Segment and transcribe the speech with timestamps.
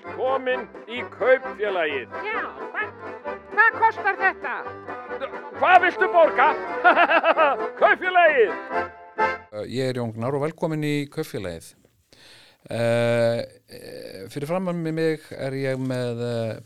[0.00, 2.14] velkomin í kaupfélagið.
[2.24, 2.40] Já,
[2.72, 2.92] hvað,
[3.50, 4.54] hvað kostar þetta?
[5.58, 6.46] Hvað viltu borga?
[7.80, 8.54] kaupfélagið!
[9.50, 11.74] Uh, Ég er Jón Gnar og velkomin í Kaupfélagið.
[12.70, 13.40] Uh,
[13.72, 16.20] eh, fyrir framann með mig er ég með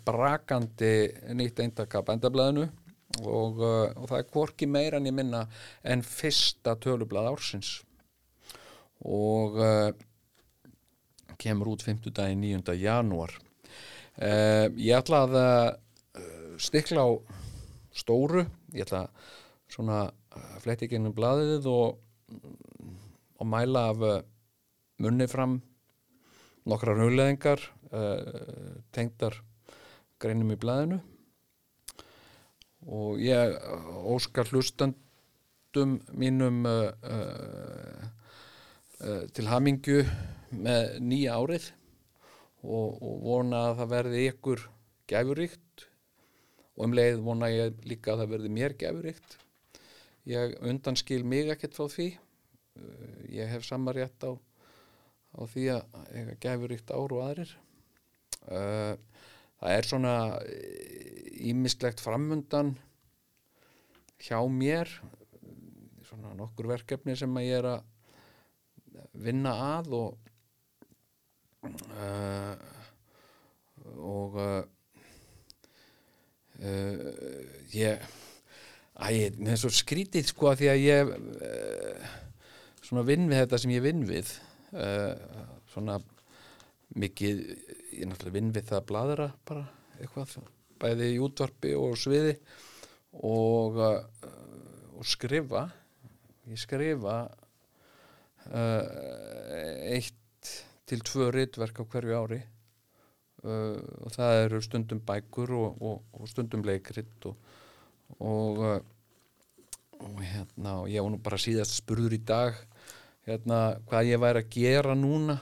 [0.05, 0.95] brakandi
[1.39, 2.67] nýtt eindaka bændablaðinu
[3.23, 5.45] og, uh, og það er hvorki meira en ég minna
[5.87, 7.77] en fyrsta tölublað ársins
[9.07, 9.95] og uh,
[11.39, 12.11] kemur út 5.
[12.15, 12.75] dagi 9.
[12.79, 13.35] janúar.
[14.15, 16.23] Uh, ég ætla að uh,
[16.63, 17.11] stikla á
[17.95, 19.09] stóru, ég ætla
[19.71, 20.05] svona
[20.63, 22.01] fletti gennum blaðið og
[23.43, 24.21] og mæla af uh,
[25.03, 25.59] munni fram
[26.71, 27.59] nokkrar hugleðingar
[27.91, 29.41] uh, tengdar
[30.23, 31.01] greinum í blæðinu
[32.95, 33.57] og ég
[34.15, 36.67] óskar hlustandum mínum
[39.35, 40.03] til hamingju
[40.51, 41.71] með nýja árið
[42.65, 44.65] og, og vona að það verði ykkur
[45.11, 45.87] gæfuríkt
[46.75, 49.37] og um leið vona ég líka að það verði mér gæfuríkt.
[50.29, 52.09] Ég undanskil mig ekkert frá því.
[52.75, 57.53] Uh, ég hef sama rétt á, á því að eiga gæfuríkt ár og aðrir.
[58.45, 58.97] Uh,
[59.61, 60.15] það er svona
[61.45, 62.75] ímislegt framundan
[64.25, 64.91] hjá mér
[66.05, 67.91] svona nokkur verkefni sem að ég er að
[69.25, 70.31] vinna að og
[74.05, 74.61] og uh,
[76.61, 77.09] uh,
[77.75, 78.05] ég
[78.95, 82.11] Æ, mér er svo skrítið sko að því að ég uh,
[82.79, 84.29] svona vinn við þetta sem ég vinn við.
[84.71, 85.17] Uh,
[85.73, 85.97] svona
[86.95, 87.41] mikið,
[87.91, 89.65] ég náttúrulega vinn við það að bladra bara
[89.99, 90.37] eitthvað
[90.79, 92.37] bæði í útvarpi og sviði.
[93.19, 94.31] Og, uh,
[94.95, 95.67] og skrifa
[96.53, 97.17] ég skrifa
[98.45, 100.24] eitt
[100.89, 102.41] til tvö ritverk á hverju ári.
[103.45, 108.79] Uh, og það eru stundum bækur og, og, og stundum leikrit og uh,
[110.05, 112.57] og hérna og ég var nú bara síðast spurður í dag
[113.29, 115.39] hérna hvað ég væri að gera núna.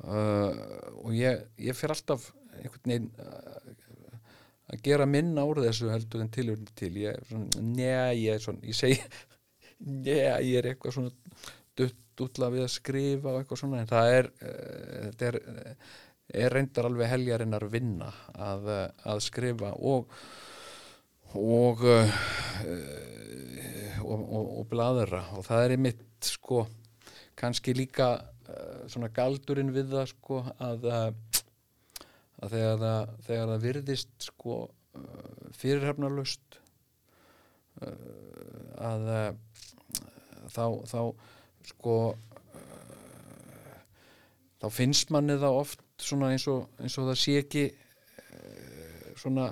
[0.00, 0.54] Uh,
[1.04, 3.60] og ég, ég fer alltaf einhvern veginn uh,
[4.70, 6.94] að gera minna úr þessu heldur en tilhörn til.
[7.02, 8.98] Ég er svona, neða, ég er svona ég segi,
[10.06, 11.14] neða, ég er eitthvað svona
[11.80, 15.40] dutt útla við að skrifa og eitthvað svona en það er uh, þetta er,
[16.44, 20.14] er reyndar alveg heljarinnar vinna að, uh, að skrifa og
[21.30, 21.84] og,
[24.02, 26.64] og, og, og bladra og það er einmitt sko
[27.38, 28.08] kannski líka
[28.90, 34.56] svona galdurinn við það sko að, að þegar, það, þegar það virðist sko
[35.60, 36.58] fyrirhafnarlust
[38.90, 39.06] að
[40.50, 41.00] þá, þá
[41.68, 41.96] sko
[44.60, 47.64] þá finnst manni það oft svona eins og, eins og það sé ekki
[49.20, 49.50] svona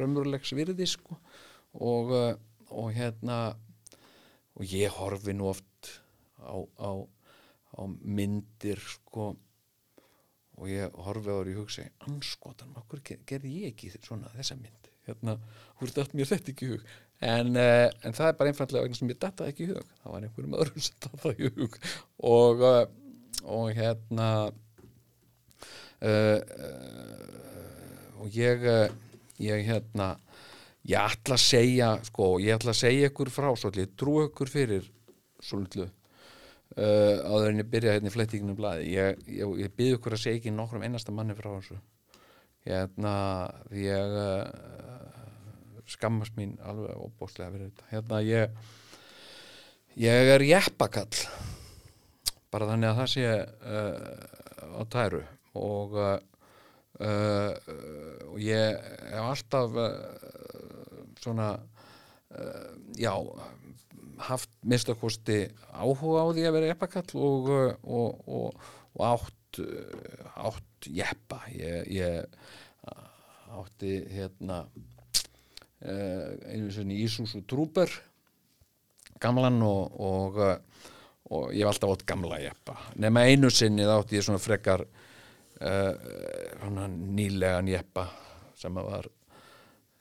[0.00, 1.18] raunverulegs virði sko.
[1.76, 2.32] Og, uh,
[2.72, 3.40] og hérna
[4.56, 5.90] og ég horfi nú oft
[6.40, 6.90] á, á,
[7.76, 9.34] á myndir sko
[10.56, 14.56] og ég horfi á það og ég hugsa anskotan, okkur gerði ég ekki svona þessa
[14.56, 16.86] mynd, hérna er dætt mér þetta ekki hug
[17.20, 19.96] en, uh, en það er bara einfallega vegna sem ég dætta ekki í hug.
[20.02, 21.80] Það var einhverjum öðrum sem dætta í hug.
[22.34, 22.84] Og, uh,
[23.46, 24.30] og hérna
[28.20, 28.66] og ég
[29.40, 30.10] ég hérna
[30.86, 34.86] ég ætla að segja sko, ég ætla að segja ykkur frá svolítið, trú ykkur fyrir
[35.42, 40.16] svolítið uh, áður en ég byrja hérna í flettinginu blaði ég, ég, ég byrði ykkur
[40.16, 41.78] að segja ekki nokkrum einasta manni frá þessu.
[42.66, 43.14] Hérna
[43.74, 45.05] ég uh,
[45.90, 47.90] skammast mín alveg óbóstlega fyrir þetta.
[47.92, 48.56] Hérna ég
[50.02, 51.26] ég er jeppakall.
[52.52, 53.28] Bara þannig að það sé
[53.74, 55.26] uh, á tæru.
[55.56, 56.00] Og
[56.96, 58.72] Uh, uh, ég
[59.10, 59.74] hef alltaf
[61.20, 61.50] svona
[62.96, 63.12] já
[64.16, 65.42] haft mistakosti
[65.76, 67.50] áhuga á því að vera eppakall og,
[67.84, 68.64] og, og,
[68.96, 71.42] og átt átt jeppa.
[71.52, 72.24] Ég, ég
[73.56, 74.64] átti hérna
[75.82, 77.90] einu sinni Ísus og Trúber
[79.20, 80.38] gamlan og
[81.52, 82.76] ég hef alltaf átt gamla jeppa.
[83.02, 84.84] Nema einu sinni þá átti ég svona frekar
[85.60, 88.06] uh, nýlegan jeppa
[88.56, 89.10] sem að var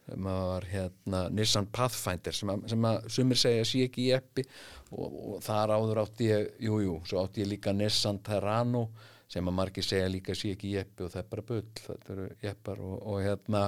[0.06, 4.46] sem að var hérna Nissan Pathfinder sem að, sem að sumir segja sé ekki jeppi.
[4.94, 8.86] Og, og þar áður átti ég jújú, jú, svo átti ég líka Nissan Terrano
[9.26, 12.28] sem að margir segja líka sé ekki jeppi og það er bara bull, þetta eru
[12.46, 13.64] jeppar og, og hérna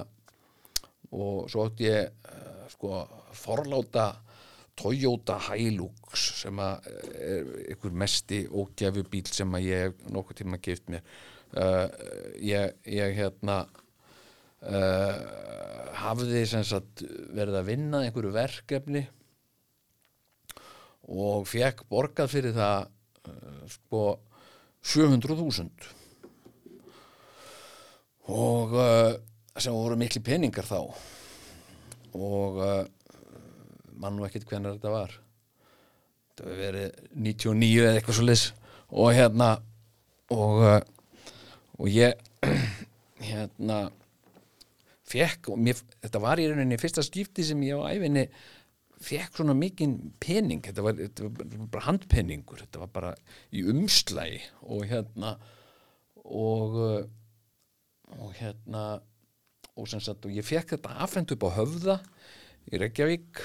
[1.15, 3.01] og svo átti ég uh, sko
[3.37, 4.09] forláta
[4.77, 6.87] Toyota Hilux sem að
[7.17, 11.03] er einhver mesti ógæfu bíl sem að ég hef nokkuð tíma gift mér.
[11.57, 11.87] Uh,
[12.43, 13.63] ég, ég hérna
[14.61, 15.15] uh,
[16.03, 17.01] hafði sagt
[17.33, 19.03] verið að vinna einhverju verkefni
[21.07, 22.91] og fekk borgað fyrir það
[23.71, 24.03] sko
[24.87, 25.87] 700.000
[28.27, 28.75] og
[29.61, 30.79] sem voru mikli peningar þá.
[32.17, 32.83] Og uh,
[33.97, 35.15] mann nú ekkert hvernig þetta var.
[36.31, 38.45] Þetta hefur verið 99 eða eitthvað svo leys
[38.87, 39.49] og hérna
[40.33, 41.25] og, uh,
[41.77, 42.13] og ég
[43.29, 43.79] hérna
[45.07, 48.27] fekk og mér, þetta var í rauninni fyrsta skipti sem ég á æfinni
[49.03, 50.63] fekk svona mikinn pening.
[50.65, 53.13] Þetta var, þetta var bara handpenningur þetta var bara
[53.53, 55.37] í umslægi og hérna
[56.27, 57.05] og uh,
[58.15, 58.99] og hérna
[59.77, 61.97] og sagt og ég fekk þetta afhengt upp á höfða
[62.71, 63.43] í Reykjavík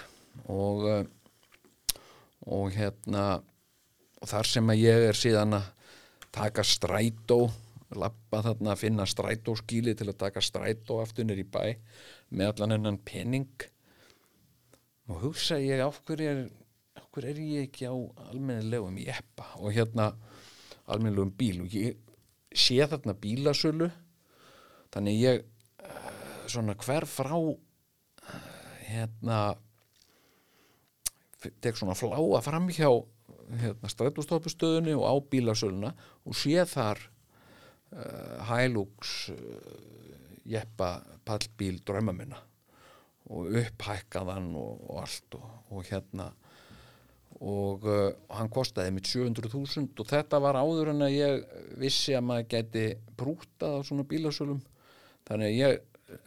[0.48, 1.02] og uh,
[2.48, 3.42] og hérna
[4.22, 5.68] og þar sem að ég er síðan að
[6.32, 7.44] taka strætó
[7.98, 11.64] lappa þarna að finna strætóskíli til að taka strætó aftur nýr í bæ
[12.32, 13.66] með allan hennan pening.
[15.10, 16.44] Og hugsa ég af hverju er,
[16.96, 17.96] af hverju er ég ekki á
[18.30, 20.12] almennilegum jeppa og hérna
[20.86, 21.60] almennilegum bíl?
[21.66, 21.98] Og ég
[22.54, 23.90] sé þarna bílasölu
[24.92, 25.46] þannig ég eh,
[26.52, 28.46] svona hver frá eh,
[28.92, 29.40] hérna
[31.62, 32.88] tek svona fláa fram hjá
[33.60, 35.92] hérna, strætóstoppustöðunni og á bílasöluna
[36.24, 37.00] og sé þar
[37.92, 39.38] uh, Hilux uh,
[40.48, 42.38] jeppa pallbíl drömma minna
[43.32, 46.30] og upphækkaðan og, og allt og, og hérna
[47.42, 51.46] og uh, hann kostaði mitt 700.000 og þetta var áður en að ég
[51.80, 52.84] vissi að maður geti
[53.18, 54.60] brútað á svona bílasölum.
[55.26, 55.80] Þannig að ég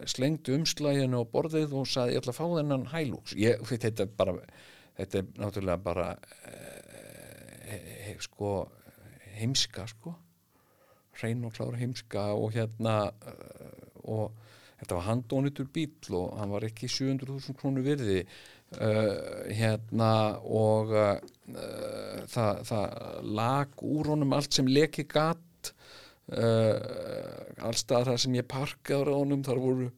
[0.10, 3.36] slengdi umslæginu á borðið og saði ég ætla að fá þennan Hilux.
[3.40, 4.38] Ég, þetta, bara,
[5.00, 6.10] þetta er náttúrulega bara
[7.66, 8.56] he, he, sko
[9.36, 10.16] heimska sko.
[11.16, 14.36] Hrein og klára heimska og hérna uh, og
[14.80, 20.12] þetta var handónitur bíl og hann var ekki 700.000 krónu virði uh, hérna
[20.44, 21.16] og uh,
[22.28, 25.42] það, það lag úr honum allt sem leki gatt
[26.34, 29.90] uh, allstað það sem ég parkaður á honum þar voru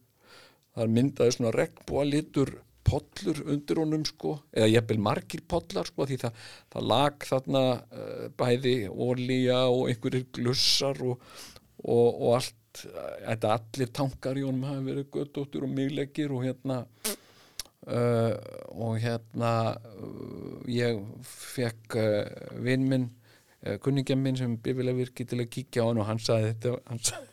[0.78, 2.54] þar myndaði svona regnbúa litur
[2.88, 4.38] pollur undir honum sko.
[4.54, 10.28] Eða jafnvel margir pollar sko því það, það lag þarna uh, bæði ólíja og einhverjir
[10.38, 11.24] glussar og,
[11.84, 16.82] og, og allt þetta allir tankar í honum hafi verið göttóttur og migleggir og hérna
[17.88, 18.34] uh,
[18.76, 19.52] og hérna
[19.98, 21.98] uh, ég fekk
[22.62, 23.17] vinn minn uh,
[23.84, 27.02] kunningja minn sem bifilega virki til að kíkja á hann og hann saði þetta hann
[27.08, 27.28] saði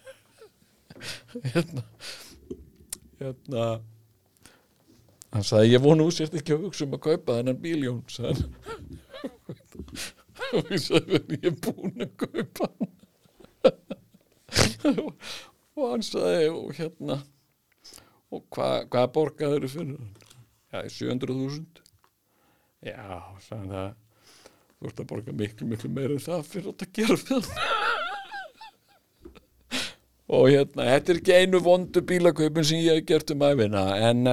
[1.53, 1.83] hérna
[3.19, 3.63] hérna
[5.35, 8.39] hann saði ég vonu úr sérst ekki að hugsa um að kaupa þennan bíljón hann.
[10.55, 12.91] Og ég er búin að kaupa hann?
[15.75, 17.17] Og hann sagði og hérna
[18.33, 19.99] og hvað hva borgaður fyrir?
[20.73, 21.83] Hann já, 700.000
[22.85, 23.05] já,
[23.47, 23.89] sagði það
[24.85, 27.49] þú ert að borga miklu, miklu meira en það fyrir að gera fyrir
[30.35, 34.23] og hérna þetta er ekki einu vondu bílakaupin sem ég hef gert um æfina en,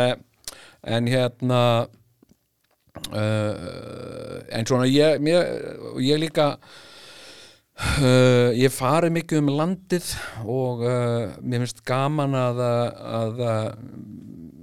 [0.82, 1.60] en hérna
[3.12, 5.44] uh, en svona ég, mér,
[6.00, 6.54] ég líka
[7.82, 10.10] Uh, ég fari mikið um landið
[10.44, 13.40] og uh, mér finnst gaman að, að,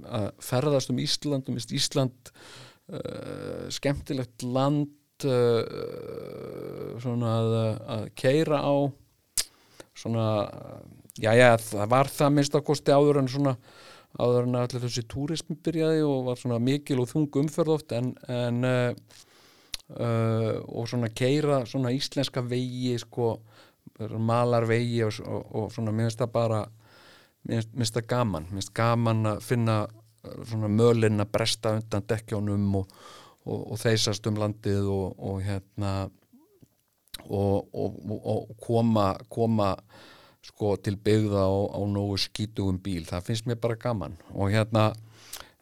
[0.06, 4.94] að ferðast um Ísland og minnst Ísland uh, skemmtilegt land
[7.02, 7.54] svona að,
[7.94, 8.74] að keira á
[9.96, 10.26] svona
[11.20, 13.56] já já það var það minnst að kosti áður en svona
[14.18, 18.14] áður en allir þessi túrismi byrjaði og var svona mikil og þung umferð oft en
[18.28, 18.64] en
[19.90, 23.40] Uh, og svona keira svona íslenska vegi sko
[24.22, 26.60] malar vegi og, og, og svona minnst það bara
[27.48, 29.80] minnst það gaman minnst gaman að finna
[30.20, 32.94] svona mölin að bresta undan dekkjónum og,
[33.46, 36.10] og þeisast um landið og hérna
[37.30, 39.74] og koma koma
[40.44, 43.04] sko til byggða á, á nógu skítugum bíl.
[43.08, 44.16] Það finnst mér bara gaman.
[44.32, 44.90] Og hérna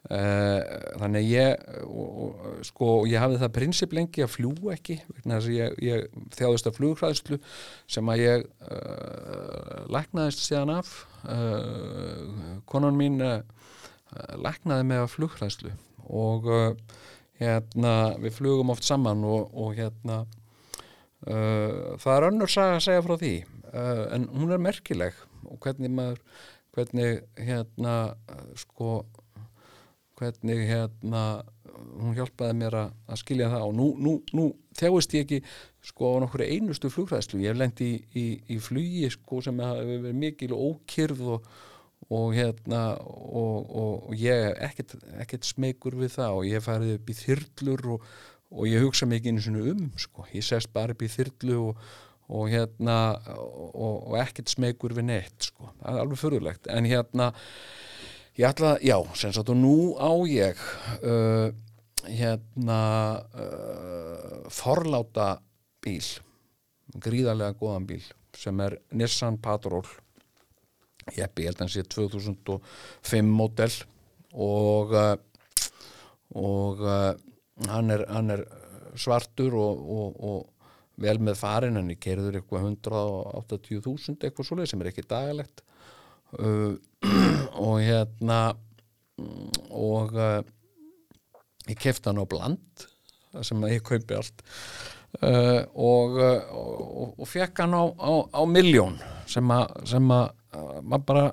[0.08, 0.62] Uh,
[0.97, 4.94] þannig að ég og, sko, ég hafði það prinsip lengi að fljúa ekki
[5.52, 7.37] ég, ég þjáðist af flugræðslu
[7.90, 10.94] sem að ég uh, læknaðist síðan af.
[11.26, 13.20] Uh, konan mín
[14.40, 15.75] læknaði með flugræðslu
[16.08, 16.49] og
[17.38, 20.25] hérna við flugum oft saman og, og hérna
[21.18, 23.33] það er önnur saga að segja frá því
[24.14, 25.16] en hún er merkileg
[25.49, 26.21] og hvernig maður
[26.76, 27.95] hvernig hérna
[28.59, 29.00] sko
[30.18, 31.23] hvernig hérna
[31.99, 34.47] hún hjálpaði mér að, að skilja það og nú, nú, nú
[34.78, 35.38] þjáist ég ekki
[35.90, 40.02] sko á nokkru einustu flugræðslu ég hef lengt í, í, í flugi sko sem hefur
[40.07, 41.50] verið mikil ókyrð og,
[42.08, 46.94] og hérna og, og, og ég er ekkert, ekkert smegur við það og ég farið
[46.96, 48.06] upp í þyrlur og,
[48.54, 51.60] og ég hugsa mikið einu svona um sko, ég sest bara upp í þyrlu
[52.28, 52.96] og hérna
[53.48, 57.30] og ekkert smegur við neitt sko, það er alveg förðulegt en hérna
[58.38, 60.60] ég ætla, já, sem sagt og nú á ég
[61.02, 61.48] uh,
[62.08, 62.80] hérna
[63.34, 65.38] uh, forláta
[65.84, 66.04] bíl
[67.02, 68.04] gríðarlega góðan bíl
[68.38, 69.84] sem er Nissan Patrol
[71.16, 73.72] ég held að hann sé 2005 model
[74.34, 74.94] og
[76.36, 77.14] og uh,
[77.68, 78.44] hann er, hann er
[78.98, 84.82] svartur og, og, og vel með farin en ég keirður eitthvað 180.000 eitthvað svoleið sem
[84.82, 85.62] er ekki dagalegt.
[86.36, 86.76] Uh,
[87.66, 88.40] og hérna
[89.74, 90.40] og uh,
[91.68, 92.86] ég kefti hann á bland
[93.44, 94.44] sem ég kaupi allt.
[95.24, 96.18] Uh, og,
[97.16, 98.98] og, fekk hann á, á, á miljón
[99.30, 99.78] sem að,
[100.52, 101.24] maður bara,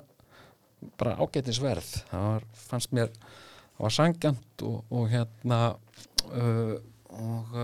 [1.00, 5.60] bara ágættisverð það var, fannst mér það var sangjant og, og hérna
[6.32, 6.74] uh,
[7.16, 7.54] og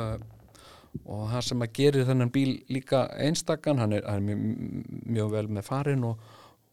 [1.08, 4.82] og það sem að gerir þennan bíl líka einstakann, hann er, hann er mjög,
[5.16, 6.26] mjög vel með farin og,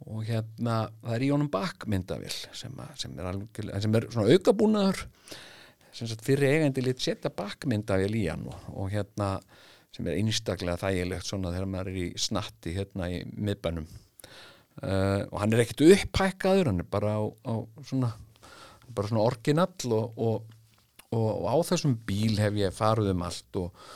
[0.05, 3.29] og hérna það er í honum bakmyndavill sem, sem er
[4.89, 5.01] er
[5.89, 9.38] sem sagt fyrir eigandi lit setja bakmyndavill í hann og hérna
[9.95, 13.88] sem er einstaklega þægilegt svona þegar maður er í snatti hérna í miðbænum
[14.83, 17.53] uh, og hann er ekkit upphækkaður, hann er bara á, á
[17.86, 18.13] svona
[18.89, 20.53] bara svona orginall og, og,
[21.15, 23.89] og á þessum bíl hef ég farið um allt og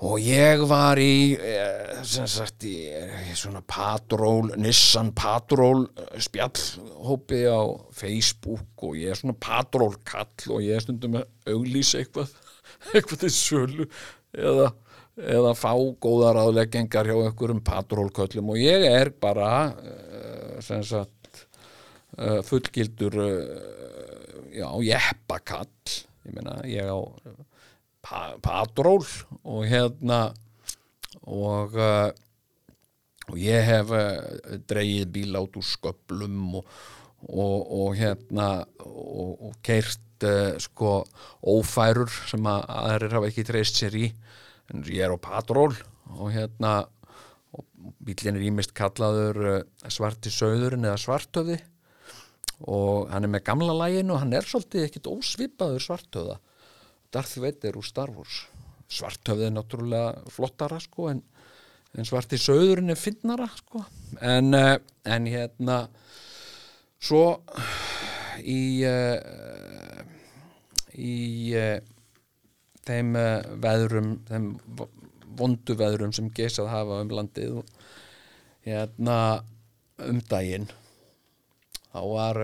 [0.00, 5.84] og ég var í eh, sem sagt í, í svona patról, Nissan patról
[6.16, 7.60] spjallhópi á
[7.92, 12.32] Facebook og ég er svona patrólkall og ég er stundum að auglýsa eitthvað
[12.94, 13.88] eitthvað til sölu
[14.32, 14.70] eða,
[15.20, 15.72] eða fá
[16.02, 19.50] góðar aðleggengar hjá einhverjum patrólköllum og ég er bara
[19.82, 21.44] eh, sem sagt
[22.18, 23.18] eh, fullgildur
[24.54, 25.68] já, jeppakall.
[26.26, 27.00] Ég meina, ég á
[28.00, 29.04] pa patról
[29.44, 30.30] og hérna
[31.28, 31.76] og
[33.30, 33.92] og ég hef
[34.68, 36.70] dreigið bíl át úr sköplum og,
[37.28, 38.48] og, og hérna
[38.82, 40.26] og, og keirt
[40.60, 41.00] sko
[41.40, 44.08] ófærur sem að aðrir hafa ekki treyst sér í
[44.86, 45.74] ég er á patról
[46.16, 46.88] og hérna
[47.50, 47.66] og
[48.06, 51.58] bílinn er ímist kallaður svarti söðurinn eða svartöði
[52.68, 56.38] og hann er með gamla lægin og hann er svolítið ekkit ósvipaður svartöða
[57.10, 58.44] Darth Vader úr Star Wars.
[58.90, 61.22] Svartöfið er náttúrulega flottara sko en,
[61.98, 63.82] en svarti söðurinn er finnara sko.
[64.22, 65.80] En, uh, en hérna
[67.00, 67.40] svo
[68.42, 70.04] í uh,
[70.94, 71.16] í
[71.58, 71.78] uh,
[72.90, 73.14] þeim
[73.62, 74.50] veðrum þeim
[75.38, 77.62] vondu veðrum sem geysað hafa um landið
[78.66, 79.16] hérna
[80.04, 80.68] um daginn.
[81.90, 82.38] Þá var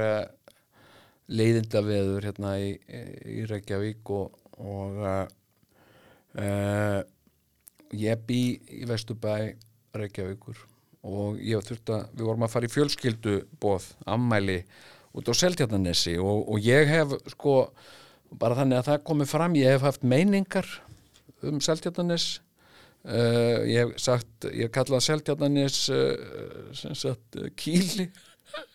[1.27, 7.03] leiðinda veður hérna í, í Reykjavík og og uh,
[7.93, 9.35] ég bý í Vesturbæ
[9.97, 10.63] Reykjavíkur
[11.07, 14.59] og ég þurfti að, við vorum að fara í fjölskylduboð, ammæli
[15.17, 17.69] út á Seltjarnanessi og, og ég hef sko,
[18.31, 20.69] bara þannig að það komi fram, ég hef haft meiningar
[21.47, 22.29] um Seltjarnanes
[23.07, 28.09] uh, ég hef sagt, ég hef kallað Seltjarnanes uh, sem sagt Kíli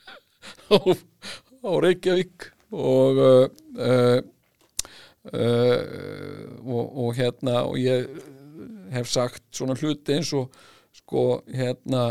[0.75, 4.29] á, á Reykjavík og og
[5.22, 8.08] Uh, og, hérna og ég
[8.89, 10.50] hef sagt svona hluti eins og
[10.98, 12.08] sko hérna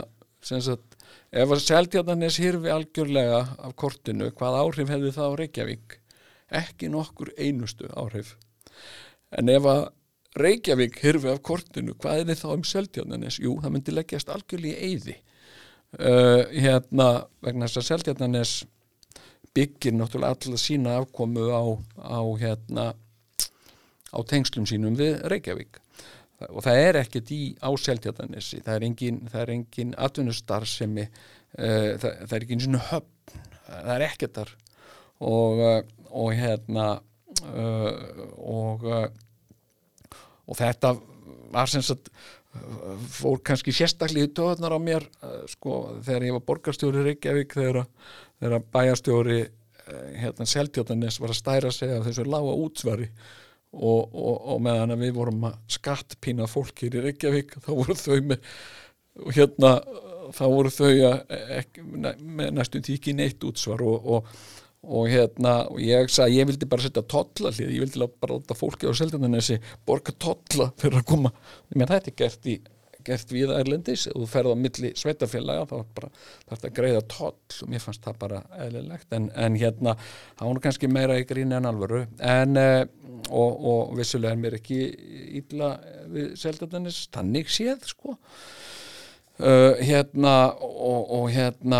[0.46, 0.94] sem sagt
[1.34, 5.99] ef að Seldjarnanes hirfi algjörlega af kortinu hvað áhrif hefði það á Reykjavík
[6.50, 8.36] ekki nokkur einustu áhrif.
[9.36, 9.88] En ef að
[10.38, 13.38] Reykjavík hirfi af kortinu hvað er þið þá um Seldjarnanes?
[13.42, 15.16] Jú, það myndi leggjast algjörlega í eyði.
[15.98, 17.08] Uh, hérna
[17.42, 18.52] vegna þess að Seldjarnanes
[19.56, 21.62] byggir náttúrulega alltaf sína afkomu á,
[21.98, 22.92] á hérna
[24.14, 25.80] á tengslum sínum við Reykjavík.
[26.48, 32.44] Og það er ekkert í áseltjartanissi það er engin, engin atvinnustarfsemi uh, það, það er
[32.44, 33.40] ekki eins og höfn.
[33.70, 34.54] Það er ekkert þar.
[35.20, 36.90] Og, uh, og hérna
[37.54, 37.92] uh,
[38.36, 38.86] og
[40.50, 40.96] og þetta
[41.54, 42.10] var sem sagt
[43.14, 45.04] fór kannski sérstaklega í töðunar á mér
[45.52, 47.84] sko þegar ég var borgarstjóri Reykjavík þegar
[48.40, 53.06] þegar bæjarstjóri eh, hérna Seltjótanes var að stæra sig af þessu lága útsvari
[53.70, 58.50] og, og, og meðan við vorum að skattpína fólkir í Reykjavík þá voru þau með
[59.36, 59.74] hérna
[60.34, 61.20] þá voru þau að,
[61.60, 64.34] ekki, með næstum ekki neitt útsvar og, og
[65.10, 68.88] hérna, og ég sagði ég vildi bara setja tolla hlið, ég vildi bara láta fólki
[68.88, 71.32] á Seltjarnanesi borga tolla fyrir að koma,
[71.74, 72.60] menn þetta er gert í
[73.04, 76.10] gert við Erlendis, ef þú ferð á milli sveitafélaga, þá er bara
[76.56, 80.90] að greiða toll og mér fannst það bara eðlilegt, en, en hérna það var kannski
[80.92, 82.02] meira í gríni en alvöru.
[82.18, 82.82] En, eh,
[83.30, 84.82] og, og vissulega er mér ekki
[85.40, 85.74] illa
[86.12, 88.18] við Seltjarnanes, tannig séð sko
[89.40, 91.78] Uh, hérna og, og hérna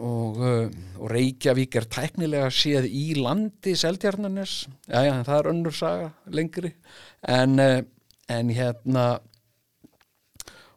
[0.00, 5.74] og, uh, og Reykjavík er tæknilega séð í landi Seltjarnanes, já já það er önnur
[5.76, 6.70] saga lengri.
[7.28, 9.04] En, en hérna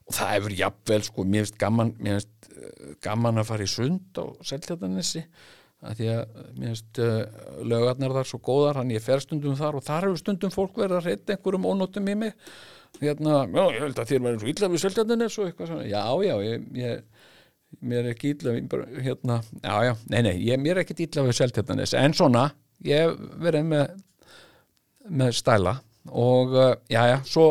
[0.04, 4.20] og það hefur jafnvel sko mér finnst gaman, mér finnst gaman að fara í sund
[4.20, 5.24] á Seltjarnanesi
[5.80, 7.00] að því að mér finnst
[7.72, 11.00] lögarnar þar svo góðar, hann ég fer stundum þar og þar hefur stundum fólk verið
[11.00, 12.36] að reyta einhverjum ónóttum í mig
[13.00, 16.04] hérna, já, ég held að þér eins og illa við Seltjarnanes og eitthvað svona, já,
[16.26, 20.78] já, ég, ég mér er ekki illa við, hérna, já, já, nei, nei, ég, mér
[20.78, 22.50] er ekki illa við Seltjarnanes, en svona
[22.86, 23.98] ég verið með
[25.10, 25.76] með stæla
[26.10, 27.48] og uh, já, já, svo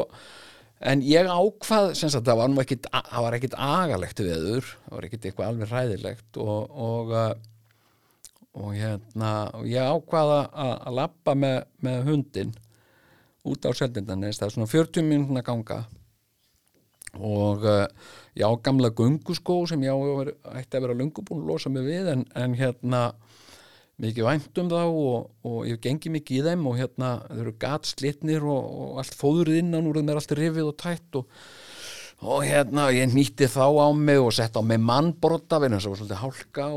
[0.79, 4.95] en ég ákvað, sem sagt, það var nú ekkit það var ekkit agalegt viður það
[4.95, 7.33] var ekkit eitthvað alveg ræðilegt og og, uh,
[8.59, 10.39] og hérna, og ég ákvaða
[10.87, 12.55] að lappa með, með hundin
[13.49, 15.83] út á Seldindanes, það er svona 40 minúna ganga.
[17.19, 17.65] Og
[18.37, 19.99] ég á gamla gunguskó sem ég á
[20.61, 23.09] ætti að vera lungu búin að losa mig við en, en hérna
[23.99, 27.55] mikið vænt um þá og, og ég gengi mikið í þeim og hérna þau eru
[27.65, 31.41] gatslitnir og, og allt fóðurinn innan úr þeim er allt rifið og tætt og,
[32.23, 35.89] og hérna ég nýtti þá á mig og sett á mig mannborta við þess að
[35.89, 36.69] það var svolítið hálka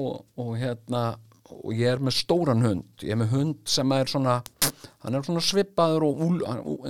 [0.42, 1.04] og hérna
[1.52, 2.88] og ég er með stóran hund.
[3.04, 4.40] Ég er með hund sem er svona
[5.04, 6.44] hann er svona svipaður og úl,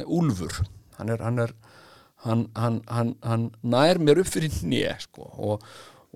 [0.06, 0.62] úlfur.
[0.98, 1.56] Hann er hann, er,
[2.26, 5.66] hann, hann, hann nær mér upp fyrir nýja sko, og,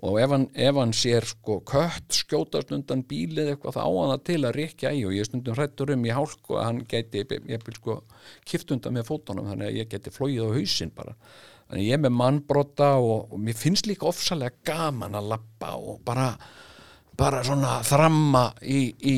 [0.06, 0.34] og ef,
[0.66, 4.92] ef hann sér sko, kött skjótast undan bílið eitthvað þá á hann til að rikja
[4.94, 8.00] í og ég stundum hrættur um í hálku að hann geti ég vil sko
[8.46, 11.16] kift undan með fótunum þannig að ég geti flóið á hausinn bara.
[11.66, 15.98] Þannig ég er með mannbrota og, og mér finnst líka ofsalega gaman að lappa og
[16.06, 16.28] bara
[17.16, 19.16] bara svona þramma í, í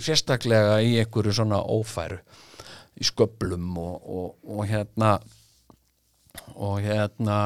[0.00, 2.20] sérstaklega í einhverju svona ófæru
[3.00, 5.14] í sköplum og, og, og hérna
[6.60, 7.38] og hérna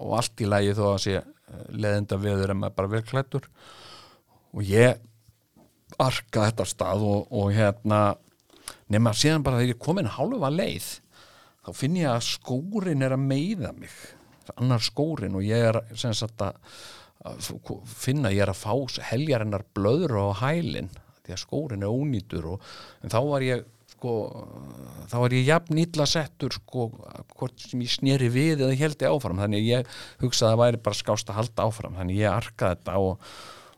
[0.00, 1.20] og allt í lægi þó að sé
[1.74, 3.46] leðenda viður en maður bara vel klættur
[4.54, 5.00] og ég
[6.00, 8.00] arka þetta stað og, og hérna
[8.90, 10.88] nema síðan bara þegar ég komin hálfa leið
[11.66, 13.92] þá finn ég að skórin er að meiða mig.
[14.56, 16.56] Annar skórin og ég er sem sagt að
[18.00, 20.88] finna ég er að fá heljarinnar blöður á hælinn
[21.24, 22.72] því að skórin er ónýtur og,
[23.04, 23.64] en þá var ég
[24.00, 24.12] sko,
[25.10, 26.88] þá var ég jafn illa settur sko,
[27.36, 29.90] hvort sem ég snýri við eða heldi áfram, þannig ég
[30.22, 33.26] hugsaði að það væri bara skást að halda áfram, þannig ég arkaði þetta og,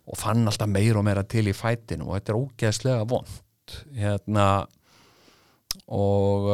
[0.07, 3.41] og fann alltaf meir og meira til í fætinu og þetta er ógeðslega vond
[3.97, 4.47] hérna
[5.93, 6.49] og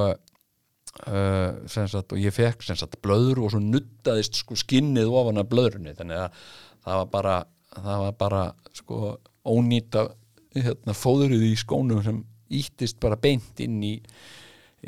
[1.06, 5.94] uh, sagt, og ég fekk sagt, blöður og svo nuttaðist sko, skinnið ofan af blöðrunni.
[5.98, 6.42] Þannig að
[6.88, 7.36] það var bara,
[7.76, 8.42] það var bara
[8.76, 9.00] sko,
[9.48, 10.08] ónýta
[10.56, 12.22] hérna, fóðuruð í skónum sem
[12.58, 13.94] íttist bara beint inn í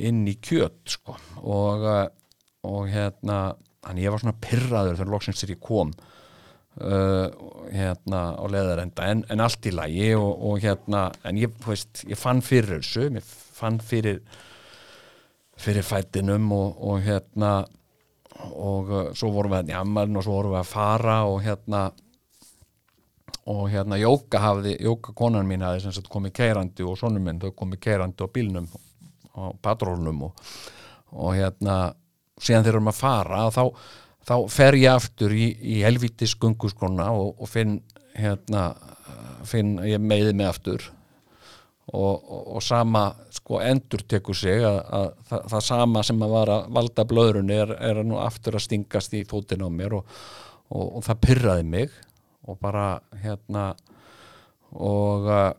[0.00, 1.16] inn í kjöt sko.
[1.42, 2.06] og, eh,
[2.68, 3.40] og hérna
[3.84, 5.92] þannig ég var svona pyrraður þegar loksins þegar ég kom
[6.84, 7.26] uh,
[7.72, 12.20] hérna á leðarenda en, en allt í lagi og, og hérna en ég, veist, ég
[12.20, 14.20] fann fyrir þessu ég fann fyrir
[15.60, 17.54] fyrir fætinum og, og hérna
[18.50, 21.90] og uh, svo vorum við hérna og svo vorum við að fara og hérna
[23.50, 27.40] og hérna Jóka hafði, Jóka konan mín hafði sem sagt komið keirandi og sonum minn
[27.40, 28.68] þau komið keirandi á bílnum
[29.34, 30.44] á patrólnum og,
[31.16, 31.94] og hérna
[32.40, 33.64] síðan þeir eru um að fara og þá,
[34.28, 37.80] þá fer ég aftur í, í helvítis gunguskona og, og finn
[38.16, 38.70] hérna
[39.48, 40.90] finn ég meiði mig aftur
[41.96, 46.52] og, og sama sko endur tekur sig að, að það, það sama sem að var
[46.54, 51.24] að valda blöðrunni er, er nú aftur að stingast í fótinn á mér og það
[51.26, 51.96] pyrraði mig
[52.46, 53.72] og bara hérna
[54.70, 55.50] og uh,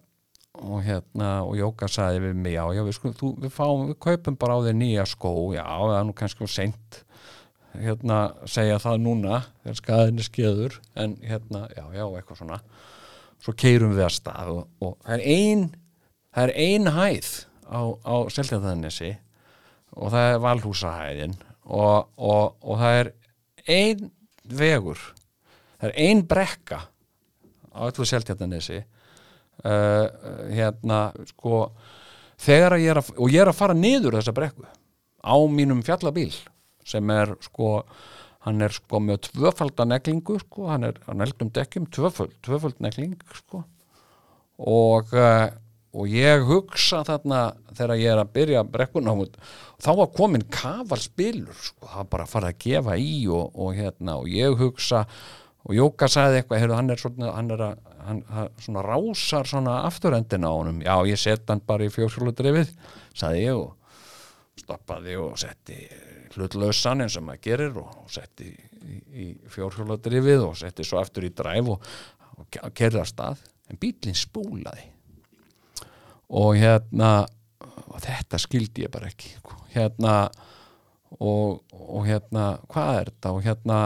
[0.61, 3.97] og hérna og Jóka sagði við mig já, já við, sko, þú, við, fáum, við
[4.03, 5.31] kaupum bara á þér nýja skó.
[5.55, 7.01] Já, það er nú kannski sent
[7.71, 8.17] hérna
[8.51, 12.59] segja það núna þegar skaðinni skeður en hérna, já, já, eitthvað svona.
[13.41, 15.63] Svo keirum við að stað og, og það er ein
[16.31, 17.31] það er ein hæð
[17.67, 19.11] á, á Seltjarnanesi
[19.95, 23.11] og það er Valhúsahæðin og, og, og það er
[23.67, 24.05] ein
[24.43, 25.01] vegur
[25.79, 26.81] það er ein brekka
[27.71, 30.07] á öllu seltjartanesi uh,
[30.51, 31.67] hérna sko
[32.41, 34.65] þegar ég er að og ég er að fara niður þessa brekku
[35.21, 36.33] á mínum fjallabíl
[36.87, 37.77] sem er sko
[38.45, 43.19] hann er sko með tvöfalda neglingu sko, hann er á neglum dekkjum tvöföld, tvöföld negling
[43.37, 43.63] sko.
[44.61, 45.51] Og, uh,
[45.91, 47.41] og ég hugsa þarna
[47.75, 49.35] þegar ég er að byrja brekkunámut
[49.81, 53.73] þá var komin kafalspilur sko, það var bara að fara að gefa í og, og,
[53.75, 55.05] hérna, og ég hugsa
[55.61, 58.21] og Jóka sagði eitthvað, heyrðu, hann er svona, hann er að, hann,
[58.65, 62.71] svona rásar svona afturendin á honum, já ég set hann bara í fjórskjóladrifið,
[63.13, 63.75] sagði ég og
[64.57, 65.77] stoppaði og setti
[66.33, 71.27] hlutlausan eins og maður gerir og, og setti í, í fjórhjóladrifið og setti svo aftur
[71.27, 71.91] í dræf og,
[72.57, 73.45] að stað.
[73.69, 74.89] En bílinn spúlaði
[76.31, 77.11] og hérna
[77.91, 79.57] og þetta skildi ég bara ekki sko.
[79.73, 80.15] hérna
[81.19, 83.33] og, og hérna hvað er þetta?
[83.35, 83.79] Og hérna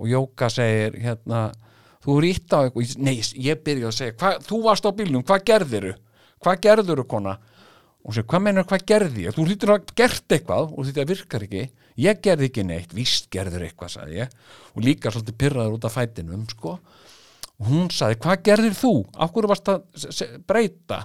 [0.00, 1.48] og Jóka segir hérna
[2.04, 5.26] þú er ítt á eitthvað, nei ég byrja að segja hva, þú varst á bílnum,
[5.26, 5.96] hvað gerðiru
[6.40, 7.36] hvað gerðiru kona?
[8.00, 11.44] Og sér, hvað meinar hvað gerði ég, þú hlýttur að gert eitthvað og þetta virkar
[11.44, 11.64] ekki,
[12.00, 14.36] ég gerði ekki neitt víst gerður eitthvað, sagði ég.
[14.72, 16.78] Og líka svolítið pyrraður út af fætinum sko.
[17.60, 18.92] og hún sagði, hvað gerðir þú?
[19.20, 21.02] Af hverju varst að breyta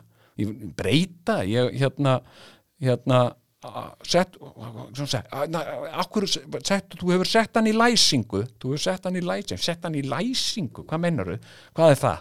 [0.77, 2.19] breyta, ég hérna
[2.83, 3.23] hérna
[4.05, 6.27] sett hverju
[6.61, 9.97] sett, þú hefur sett hann í læsingu þú hefur sett hann í læsingu, sett hann
[9.97, 11.37] í læsingu hvað meinar þú,
[11.77, 12.19] hvað er það?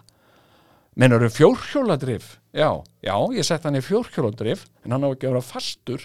[0.94, 2.26] Meinar þú fjórhjóladrif?
[2.54, 2.70] Já,
[3.02, 6.04] já, ég sett hann í fjórkjólundrif en hann á ekki að vera fastur.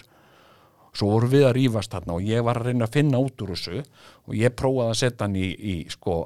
[0.90, 3.52] Svo voru við að rýfast hann og ég var að reyna að finna út úr
[3.54, 6.16] þessu og ég prófaði að setja hann í, í sko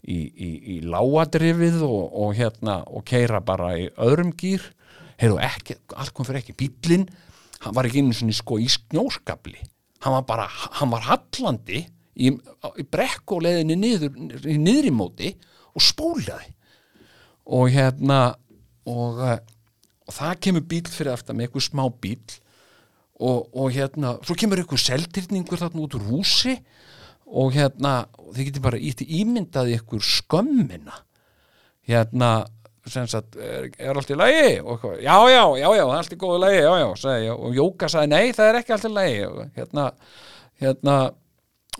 [0.00, 4.64] í, í, í láadrifið og, og hérna og keira bara í öðrum gýr
[5.24, 6.56] heyrðu ekki, allt kom fyrir ekki.
[6.60, 7.08] Bílinn,
[7.64, 9.58] hann var ekki einu svona sko í snjóskabli
[10.04, 10.46] hann var bara,
[10.78, 11.80] hann var hallandi
[12.14, 15.32] í, í brekkuleðinni niður, niður í móti
[15.74, 16.52] og spólaði.
[17.44, 18.20] Og hérna
[18.88, 19.20] og
[20.04, 22.18] og það kemur bíl fyrir aftan með eitthvað smá bíl
[23.24, 26.58] og, og hérna, svo kemur eitthvað seltirningur þarna út úr húsi.
[27.24, 30.98] Og hérna, þið getur bara ítti ímyndaði eitthvað skömmina.
[31.88, 32.28] Hérna,
[32.90, 34.60] sagt er, er allt í lagi?
[34.60, 37.58] Og já, já, já, já, það er allt í góðu lagi, já, já, sagði og
[37.58, 39.20] Jóka sagði, nei, það er ekki allt í lagi.
[39.28, 39.86] Og hérna,
[40.62, 40.96] hérna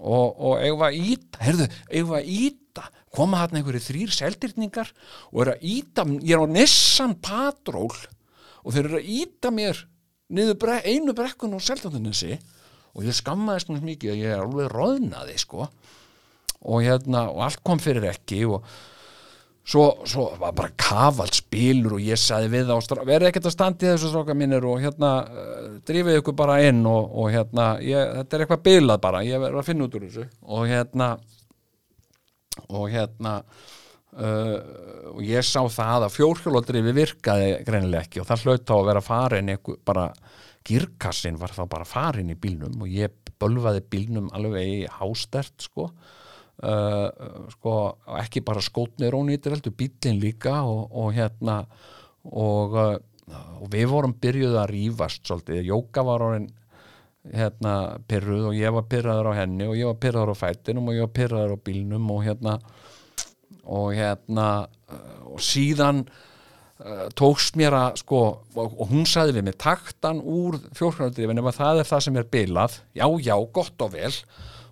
[0.00, 2.86] og, og eigum að íta, herðu, eigum að íta?
[3.14, 4.88] Koma hann einhverju þrýr seldirningar
[5.30, 7.92] og er að íta, ég er á Nissan Patról
[8.64, 9.84] og þeir eru að íta mér
[10.34, 12.38] niður bre einu brekkun og seldandunissi
[12.94, 15.68] og ég skammaðist mjög mikið að ég er alveg roðnaði sko.
[16.64, 18.66] Og hérna og allt kom fyrir ekki og
[19.64, 23.90] svo, svo var bara kavalt spilur og ég sagði við á verði ekkert að standi
[23.90, 28.36] þessu stráka mínir og hérna uh, drifið ykkur bara inn og, og hérna ég, þetta
[28.36, 30.28] er eitthvað bilað bara ég verður að finna út úr þessu.
[30.44, 31.14] Og hérna
[32.68, 33.38] og hérna
[34.14, 34.60] Uh,
[35.10, 39.00] og ég sá það að fjórhjólodrifi virkaði greinileg ekki og það hlaut á að vera
[39.02, 40.04] farin eitthvað, bara
[40.62, 43.10] girkassin var það bara farin í bílnum og ég
[43.42, 45.88] bölvaði bílnum alveg í hástert sko,
[46.62, 47.08] uh,
[47.54, 47.74] sko
[48.20, 51.62] ekki bara skótnir ónýttir heldur bílinn líka og, og hérna
[52.24, 52.98] og, uh,
[53.60, 56.50] og við vorum byrjuð að rýfast svolítið, Jóka var orðin
[57.32, 60.98] hérna pyrruð og ég var pyrraður á henni og ég var pyrraður á fætinum og
[60.98, 62.58] ég var pyrraður á bílnum og hérna
[63.64, 64.48] og hérna
[65.24, 66.04] og síðan
[67.16, 68.20] tókst mér að sko
[68.58, 72.76] og, hún sagði við mig taktan úr fjórkvæmdrifin ef það er það sem er bilað
[72.92, 74.12] já já gott og vel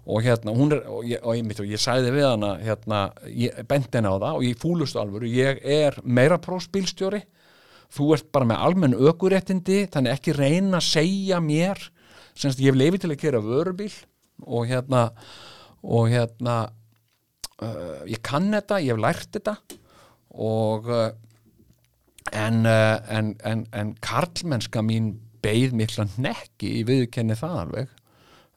[0.03, 3.03] og hérna hún er og ég, og ég, og ég sagði við hana hérna
[3.69, 5.31] bent henni á það og ég fúlustu alvöru.
[5.31, 7.23] Ég er meira prósbílstjóri
[7.93, 11.81] þú ert bara með almenn ökuréttindi þannig ekki reyna að segja mér
[12.33, 13.93] semst ég hef lefið til að kera vörubíl
[14.43, 15.03] og hérna
[15.83, 16.57] og hérna
[17.61, 19.57] uh, ég kann þetta, ég hef lært þetta
[20.33, 21.11] og uh,
[22.33, 25.13] en, uh, en, en, en karlmennska mín
[25.43, 27.97] beigð mikla nekki í viðkenni það alveg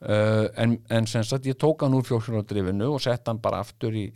[0.04, 4.10] en sem sagt ég tók hann úr fjórhjóladrifinu og sett hann bara aftur í,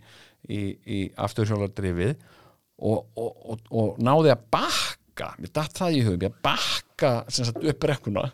[0.49, 2.19] í, í afturhjóladrifið
[2.81, 7.65] og, og, og, og náði að bakka mér dætt það í hugum, ég bakka sagt
[7.65, 8.29] upp rekkuna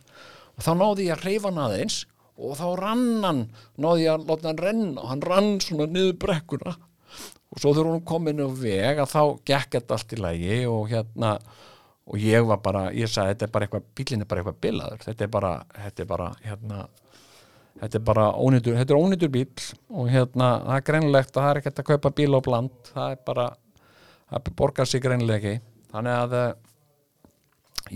[0.57, 2.01] og þá náði ég að reyfa hann aðeins
[2.37, 3.45] og þá rann hann
[3.81, 7.95] náði ég að láta hann renna og hann rann svona niður brekkuna og svo þurfa
[7.95, 11.33] hann komin á veg að þá gekk þetta allt í lagi og hérna
[12.07, 15.05] og ég var bara, ég sagði þetta er bara eitthvað bílinn er bara eitthvað bilaður
[15.09, 16.87] þetta er bara, þetta er bara hérna
[17.81, 19.47] þetta er bara ónýtur, þetta er ónýtur bíl
[19.93, 23.15] og hérna það er greinlegt að það er ekkert að kaupa bíl á bland það
[23.15, 23.47] er bara,
[24.33, 25.65] það borgar sig greinlega ekki.
[25.93, 26.53] Þannig að eh,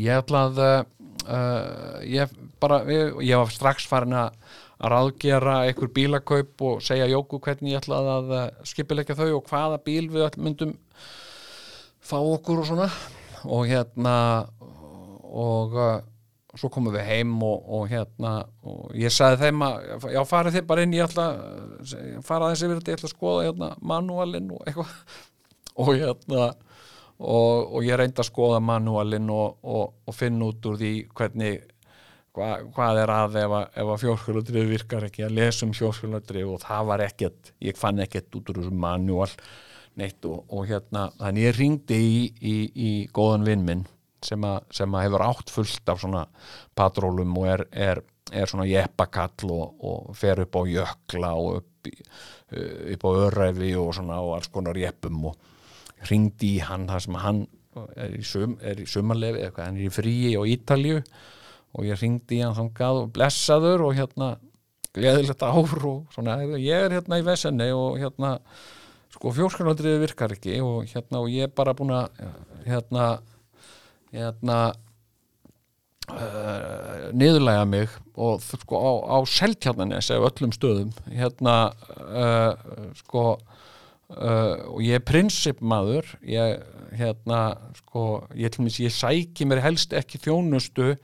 [0.07, 4.37] ég ætla að uh, ég bara ég, ég var strax farin að
[4.81, 9.51] að ráðgera einhver bílakaup og segja Jóku hvernig ég ætlaði að uh, skipilegja þau og
[9.51, 10.73] hvaða bíl við öll myndum
[12.01, 12.87] fá okkur og svona.
[13.45, 14.15] Og hérna
[15.31, 15.77] og
[16.51, 18.33] uh, svo komum við heim og, og hérna
[18.67, 21.27] og ég sagði þeim að já farið þið bara inn ég ætla
[22.27, 24.95] fara þessi þetta ég ætla að skoða hérna manualinn og eitthvað.
[25.81, 26.49] Og hérna
[27.21, 31.61] og, og ég reyndi að skoða manualinn og, og, og finna út úr því hvernig
[32.37, 35.25] hva, hvað er að ef, að- að fjórskjöldrið virkar ekki.
[35.29, 39.31] Að lesa um fjórskjöldrið og það var ekkert ég fann ekkert út úr þessu manual
[40.01, 43.87] neitt og, og hérna þannig ég ringdi í, í, í góðan vinn minn
[44.27, 46.25] sem, a, sem að hefur átt fullt af svona
[46.79, 48.03] patrólum og er, er,
[48.33, 51.95] er svona jeppakall og, og fer upp á jökla og upp, í,
[52.57, 57.07] uh, upp á öræfi og svona og alls konar jeppum og ringdi í hann þar
[57.07, 57.43] sem hann
[57.97, 61.03] er í, sum, í sumarlefi eitthvað, hann er í fríi á Ítalju
[61.71, 64.35] og ég ringdi í hann þangað og blessaður og hérna
[64.97, 68.39] gleðilegt ár og svona ég er hérna í vesenni og hérna
[69.15, 72.25] sko fjórskjörnaldriði virkar ekki og hérna og ég er bara búin að
[72.67, 73.07] hérna
[74.15, 74.59] hérna
[76.11, 81.57] uh, niðurlæga mig og sko á, á seltjarnanes eða öllum stöðum hérna
[82.01, 82.53] uh,
[83.03, 86.61] sko uh, og ég er prinsipmaður ég
[86.99, 87.43] hérna
[87.83, 90.95] sko ég, mér, ég sæki mér helst ekki þjónustu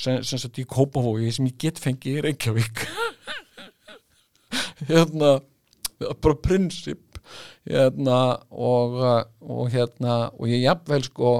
[0.00, 2.84] sem, sem sagt í Kópavogi sem ég get fengið í Reykjavík.
[4.88, 5.38] Hérna
[6.22, 7.18] bara prinsip
[7.68, 8.96] hérna og,
[9.44, 11.32] og hérna og ég jafnvel sko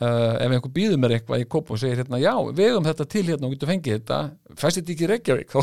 [0.00, 3.06] uh, ef einhver býður mér eitthvað í Kópavogi og segir hérna já, við um þetta
[3.14, 4.20] til hérna og getur fengið þetta
[4.56, 5.52] fæst þetta ekki í Reykjavík?
[5.54, 5.60] Þá,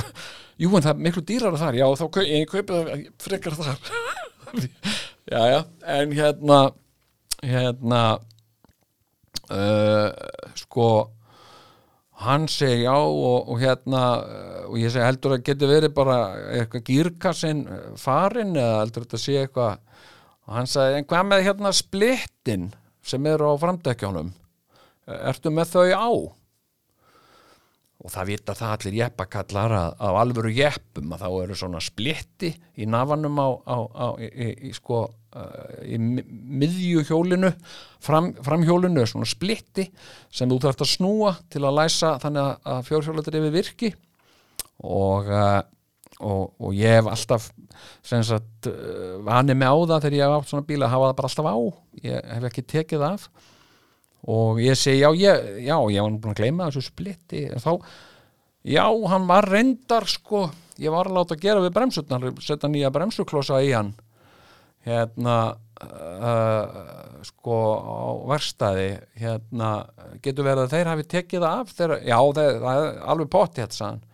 [0.64, 3.94] jú en það er miklu dýrara þar já þá kau, ég kaupi það frekar þar.
[5.28, 5.58] Já já
[5.92, 6.58] en hérna
[7.44, 8.02] hérna
[9.52, 10.12] uh,
[10.56, 10.86] sko
[12.24, 16.18] hann segi já og, og hérna uh, og ég segi heldur að geti verið bara
[16.56, 17.66] eitthvað gýrkassin
[18.00, 19.84] farin eða heldur þetta sé eitthvað?
[20.48, 22.70] Og hann sagði en hvað með hérna splittin
[23.08, 24.34] sem eru á framdekjánum
[25.08, 26.10] ertu með þau á?
[27.98, 32.86] Og það vita það allir jeppakallar á alvöru jeppum að þá eru svona splitti í
[32.86, 36.26] nafanum á, á, á í, í, sko uh, í mi-
[36.62, 37.50] miðju hjólinu
[38.04, 39.88] fram, framhjólinu er svona splitti
[40.30, 43.92] sem þú þarft að snúa til að læsa þannig að, fjórhjóladrifi virki.
[44.86, 45.64] Og, uh,
[46.18, 47.50] og, og ég hef alltaf
[48.06, 51.18] sagt uh, vanið mig á það þegar ég hef átt svona bíla að hafa það
[51.20, 51.58] bara alltaf á.
[52.08, 53.28] Ég hef ekki tekið það af.
[54.38, 57.44] Og ég segi já, ég, já, ég var búin að gleyma þessu splitti.
[57.62, 57.72] Þá,
[58.66, 60.48] já, hann var reyndar sko,
[60.82, 63.94] ég var að láta gera við bremsutnar, setja nýja bremsuklossa í hann.
[64.88, 65.38] Hérna
[65.84, 69.72] uh, sko á verstaði hérna,
[70.24, 73.68] getur verið að þeir hafi tekið það af þeirra, já, þeir, það er alveg potti
[73.68, 74.07] Tjek,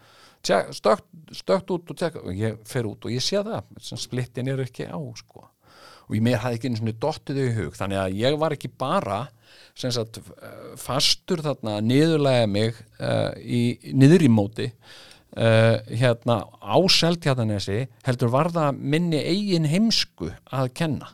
[0.43, 4.51] stökt, stökt út og tek, og ég fer út og ég sé það sem splittin
[4.51, 5.47] er ekki á sko.
[6.09, 8.69] Og ég mér hafði ekki einu svona dottið í hug þannig að ég var ekki
[8.69, 9.21] bara
[9.73, 17.85] sagt eh, fastur þarna niðurlega mig uh, í niður í móti uh, hérna á Seltjarnanesi
[18.05, 21.13] heldur var það minni eigin heimsku að kenna.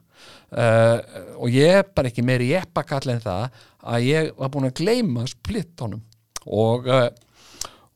[0.49, 0.97] Uh,
[1.37, 5.27] og ég er bara ekki meiri jeppakall en það að ég var búin að gleyma
[5.29, 6.01] splittónum
[6.49, 7.05] og uh,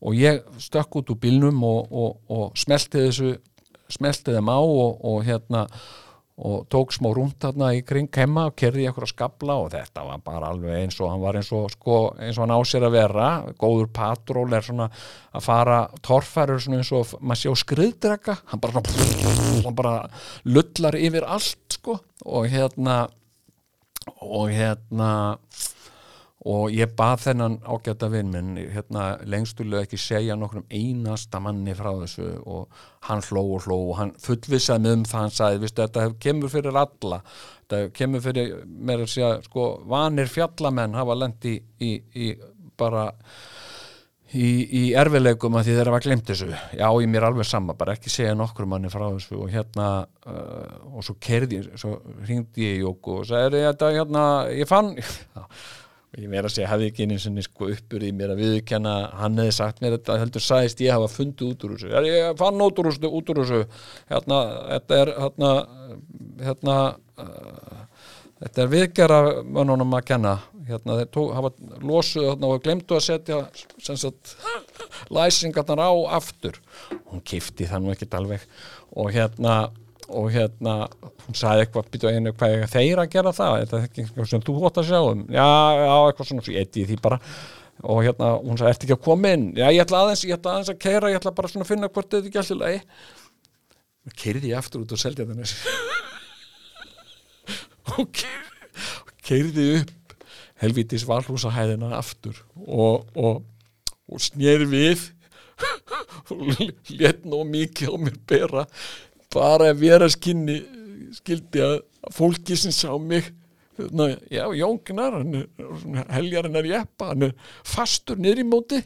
[0.03, 3.35] og ég stökk út úr bílnum og, og, og smelti þessu
[3.91, 5.67] smelti þeim á og, og hérna
[6.43, 10.21] og tók smá rúnt þarna í kring kemma og kerði eitthvað skabla og þetta var
[10.25, 12.95] bara alveg eins og hann var eins og sko, eins og hann á sér að
[12.95, 13.27] vera.
[13.61, 14.87] Góður patról er svona
[15.29, 18.81] að fara torfærur svona eins og maður sé á skriðdrega hann bara,
[19.61, 19.93] hann bara
[20.49, 21.99] lullar yfir allt sko.
[22.25, 23.03] Og hérna
[24.25, 25.82] og hérna og
[26.73, 32.27] ég bað þennan ágæta vinn minn hérna, lengstulega ekki segja nokkrum einasta manni frá þessu.
[32.43, 35.21] Og hann hló og hló og hann fullvissaði mig um það.
[35.21, 37.21] Hann sagði, viðstu, þetta kemur fyrir alla.
[37.63, 42.34] Þetta kemur fyrir mér að segja, sko, vanir fjallamenn hafa lent í, í, í
[42.79, 43.06] bara
[44.34, 46.49] í, í erfileikum að því þeirra var glemt þessu.
[46.51, 49.38] Já, ég mér alveg sama, bara ekki segja nokkur manni frá þessu.
[49.45, 49.88] Og hérna
[50.27, 54.91] uh, og svo kerði, svo hringdi ég í Jóku og sagði, þetta hérna ég fann
[55.39, 55.47] og
[56.13, 59.39] ég meira að segja, hefði ekki einu sinni sko uppur í mér að viðkenna, hann
[59.41, 61.89] hefði sagt mér þetta heldur sagðist ég hafa fundið út úr þessu.
[61.89, 63.62] Ég, ég fann út úr þessu, út úr þessu?
[64.12, 65.52] Hérna, þetta er hérna,
[66.43, 66.78] hérna
[67.23, 67.84] uh,
[68.43, 70.38] þetta er viðgera mönnunum að kenna.
[70.63, 73.41] Hérna, þeir tók, hafa losuð hérna, og glemdu að setja
[73.84, 74.36] sagt,
[75.12, 76.62] læsingarnar á aftur.
[77.10, 78.45] Hún kifti það nú ekkert alveg.
[78.93, 79.63] Og hérna
[80.13, 80.76] og hérna,
[81.26, 83.58] hún sagði eitthvað býtu einu hvað er þeir að gera það?
[83.60, 85.26] Er það ekki eitthvað sem þú hótt að sjá um?
[85.34, 85.49] Já,
[85.80, 87.19] já, eitthvað svona, svo ég í því bara.
[87.84, 89.49] Og hérna, hún sagði, ertu ekki að koma inn?
[89.58, 91.89] Já, ég ætla aðeins, ég ætla aðeins að keira ég ætla bara svona að finna
[91.89, 92.80] hvort þetta er ekki alltaf lagi.
[94.23, 96.02] Keirði ég aftur út og seldi þetta
[97.93, 98.54] og keirði,
[99.04, 100.15] og keirði upp
[100.63, 103.43] helvítis valhúsahæðina aftur og, og,
[104.08, 105.10] og snýr við
[106.34, 106.54] og
[106.89, 108.63] létt nóg mikið á mér bera
[109.33, 110.59] bara að vera skinni
[111.13, 111.79] skildi að
[112.13, 113.27] fólki sem sá mig
[113.77, 115.19] hérna, já, Jóngnar
[116.13, 118.81] heljarinnar jeppa hann er fastur niður í móti.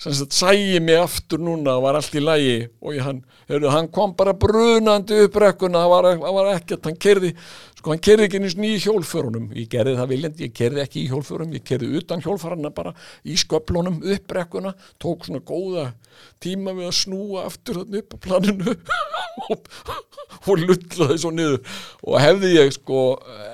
[0.00, 3.70] Sem sagt sægi mig aftur núna og var allt í lægi og ég, hann, heyrðu,
[3.70, 7.30] hann kom bara brunandi upp rekkuna það var, það var ekkert, hann kerði
[7.84, 9.50] sko hann kerði ekki eins og nýju hjólförunum.
[9.52, 12.94] Ég gerði það viljandi, ég kerði ekki í hjólförum ég kerði utan hjólfarana bara
[13.28, 15.90] í sköplunum upp rekkuna, tók svona góða
[16.40, 18.74] tíma við að snúa aftur þarna upp á planinu
[19.50, 19.68] og,
[20.62, 21.60] lullaði svo niður.
[22.06, 23.04] Og hefði ég sko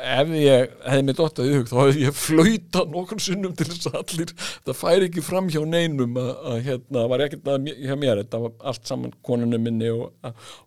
[0.04, 3.90] hefði ég, hefði mér dottað í hug þá hefði ég flautað nokkur sinnum til þess
[3.90, 4.34] að allir,
[4.68, 8.42] það færi ekki fram hjá neinum að, að hérna, var ekkert að hjá mér, þetta
[8.46, 10.10] var allt saman konunum minni og,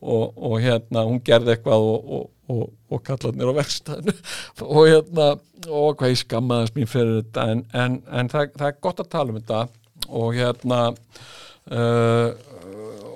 [0.01, 2.31] og, og hérna hún gerði eitthvað og, og
[3.07, 4.15] kallaði mér á verkstæðinu.
[4.75, 5.27] Og hérna,
[5.69, 9.11] og hvað ég skammaðist mín fyrir þetta en, en, en það, það er gott að
[9.13, 9.61] tala um þetta.
[10.11, 10.79] Og hérna
[11.71, 12.29] uh,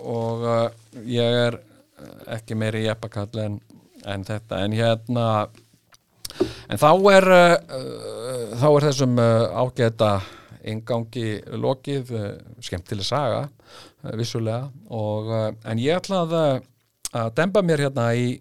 [0.07, 0.67] og uh,
[1.03, 1.59] ég er
[2.37, 3.59] ekki meiri jeppakall en,
[4.07, 4.61] en þetta.
[4.63, 5.27] En hérna
[6.71, 7.53] en þá er uh,
[8.57, 10.11] þá er þessum uh, ágæta
[10.67, 12.25] ingangi lokið uh,
[12.63, 14.67] skemmtileg saga uh, vissulega.
[14.95, 15.31] Og
[15.67, 16.65] en ég ætla að,
[17.11, 18.37] að demba mér hérna í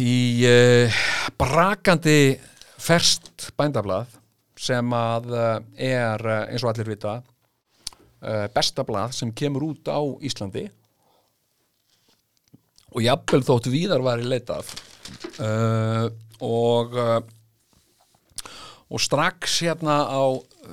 [0.00, 1.02] í uh,
[1.38, 2.34] brakandi
[2.82, 4.10] ferst bændablað
[4.58, 9.90] sem að uh, er uh, eins og allir vita uh, besta blað sem kemur út
[9.90, 10.66] á Íslandi.
[12.94, 14.68] Og jafnvel þótt víðar var í leitað.
[16.46, 16.92] Og
[18.94, 20.22] og strax hérna á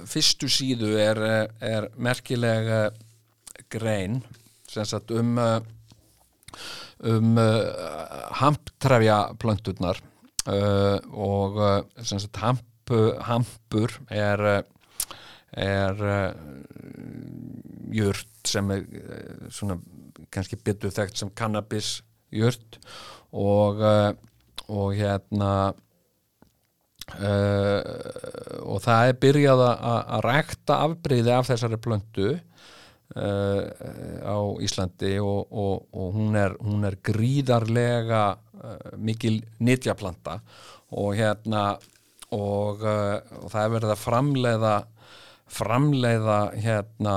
[0.06, 1.18] fyrstu síðu er,
[1.58, 2.70] er merkileg
[3.74, 4.20] grein
[4.70, 5.34] sem sagt um
[7.08, 7.66] um uh,
[8.38, 10.00] hamptrefja plönturnar
[10.48, 12.68] uh, og uh, sagt hamp,
[13.24, 14.64] hampur er
[15.52, 16.00] er
[17.92, 18.86] jurt sem er
[19.52, 19.78] svona
[20.32, 22.80] kannski betur þekkt sem cannabis jurt
[23.32, 23.80] og,
[24.72, 25.52] og hérna
[28.64, 32.30] og það er byrjað að, að rækta afbreyði af þessari plöntu
[33.16, 33.64] uh,
[34.24, 40.40] á Íslandi og, og, og hún, er, hún er gríðarlega uh, mikil nýtjaplanta
[40.98, 41.66] og hérna
[42.32, 44.76] og, uh, og það er verið að framleiða
[45.52, 47.16] framleiða hérna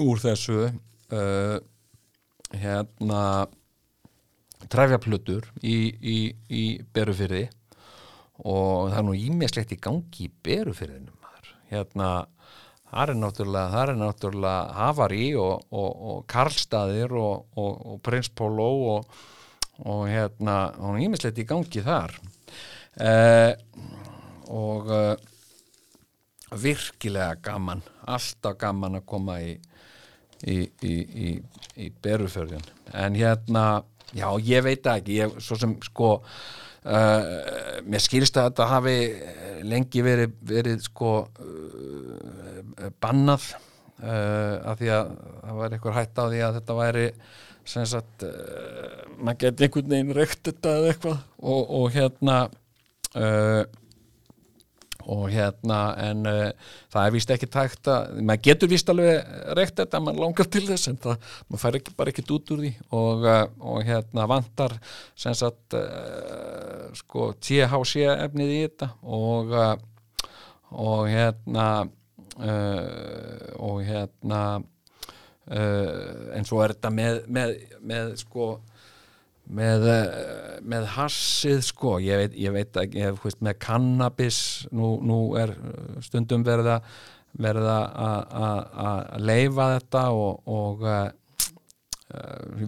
[0.00, 0.70] úr þessu
[2.56, 3.20] hérna
[4.72, 7.44] trefjaplutur í, í, í berufyrði
[8.44, 11.52] og það er nú ímislegt í gangi í berufyrðinu maður.
[11.70, 12.08] Hérna
[12.90, 18.70] það er náttúrulega, það er náttúrulega Havari og, og, og Karlstaðir og, og Prins Pólo
[18.96, 22.14] og hérna og ímislegt í gangi þar.
[22.96, 23.52] Eh,
[24.48, 25.16] og eh,
[26.56, 29.56] virkilega gaman alltaf gaman að koma í
[30.44, 31.32] í, í, í,
[31.80, 33.64] í beruförðin en hérna
[34.16, 36.16] já ég veit ekki ég, svo sem sko
[36.86, 38.96] uh, mér skilst að þetta hafi
[39.66, 43.50] lengi verið, verið sko uh, bannað
[44.02, 47.08] uh, af því að það var eitthvað hætt á því að þetta væri
[47.66, 48.22] sem sagt
[49.18, 51.22] maður geti einhvern veginn reykt þetta eða eitthvað.
[51.42, 52.36] Og, og hérna
[53.18, 53.62] uh,
[55.12, 59.78] og hérna en uh, það er vist ekki tækt að maður getur vist alveg reykt
[59.78, 62.72] þetta maður langar til þess en það, maður fær ekki bara ekkit út úr því.
[62.98, 63.42] Og, uh,
[63.72, 64.76] og hérna vantar
[65.18, 68.92] sem sagt uh, sko THC efnið í þetta.
[69.04, 69.54] Og
[70.76, 71.66] og hérna
[73.62, 74.40] og hérna
[75.46, 77.52] en svo er þetta með, með,
[77.86, 78.48] með sko
[79.46, 84.40] með, eh, með hassið sko, ég veit, ég veit ekki ég, veist, með cannabis
[84.74, 85.54] nú, nú er
[86.04, 86.80] stundum verða
[87.36, 87.76] verða
[89.12, 91.08] að leifa þetta og, og uh,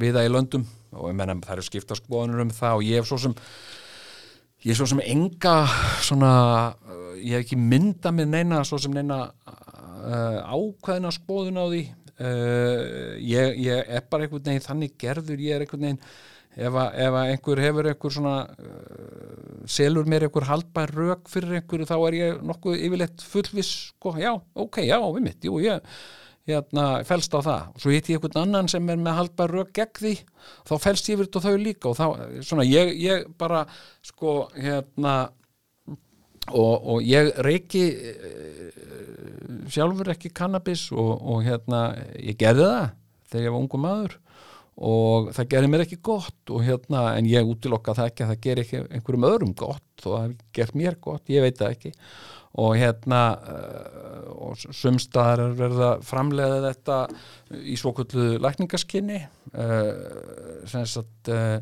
[0.00, 0.66] viða í löndum.
[0.96, 3.36] Og ég menna það eru skipta skoðunur um það og ég hef svo sem
[4.64, 5.56] ég er svo sem enga
[6.04, 6.32] svona,
[6.88, 11.86] uh, ég hef ekki mynda með neina svo sem neina uh, ákveðina skoðun á því.
[12.18, 16.00] Ég, ég er bara einhvern veginn þannig gerður, ég er einhvern veginn
[16.58, 21.60] ef að, ef að einhver hefur einhver svona uh, selur mér einhver haldbær rauk fyrir
[21.60, 25.84] einhverju þá er ég nokkuð yfirleitt fullvis sko, já, ok, já, við mitt jú, ég
[26.48, 27.64] hérna, fælst á það.
[27.74, 30.14] Og svo hitt ég einhvern annan sem er með haldbær rauk gegn því,
[30.68, 31.90] þá fælst ég yfir þau líka.
[31.90, 32.06] Og þá,
[32.40, 33.66] svona, ég, ég bara
[34.06, 35.16] sko, hérna
[36.48, 37.84] og, og ég reiki
[39.68, 41.82] sjálfur ekki kannabis og, og hérna,
[42.16, 42.88] ég gerði það
[43.28, 44.16] þegar ég var ungu maður
[44.78, 48.42] og það gerir mér ekki gott og hérna, en ég útilokka það ekki að það
[48.44, 51.92] gerir ekki einhverjum öðrum gott og það gert mér gott, ég veit það ekki.
[52.58, 56.98] Og hérna uh, og sumstaðar er verið að framlega þetta
[57.58, 59.90] í svokvöldu lækningaskinni uh,
[60.70, 61.58] sem sagt uh,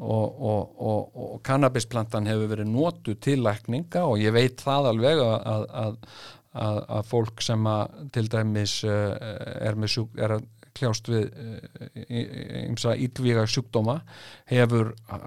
[0.00, 5.22] og, og, og, og kannabisplantan hefur verið notu til lækninga og ég veit það alveg
[5.22, 6.08] að, að,
[6.64, 7.70] að, að, fólk sem
[8.16, 10.40] til dæmis er, sjúk, er
[10.74, 11.28] kljást við
[12.64, 14.00] ymsa ílvíga sjúkdóma
[14.50, 15.18] hefur uh,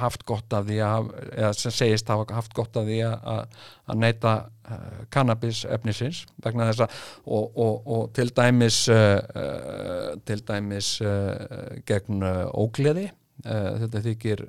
[0.00, 3.58] haft gott af því að eða sem segist hafa haft gott af því að
[3.88, 8.84] að neyta uh, kannabis efnisins vegna þess að og, og, og til dæmis
[10.28, 10.92] til dæmis
[11.88, 13.08] gegn ógleði
[13.42, 14.44] þetta þykir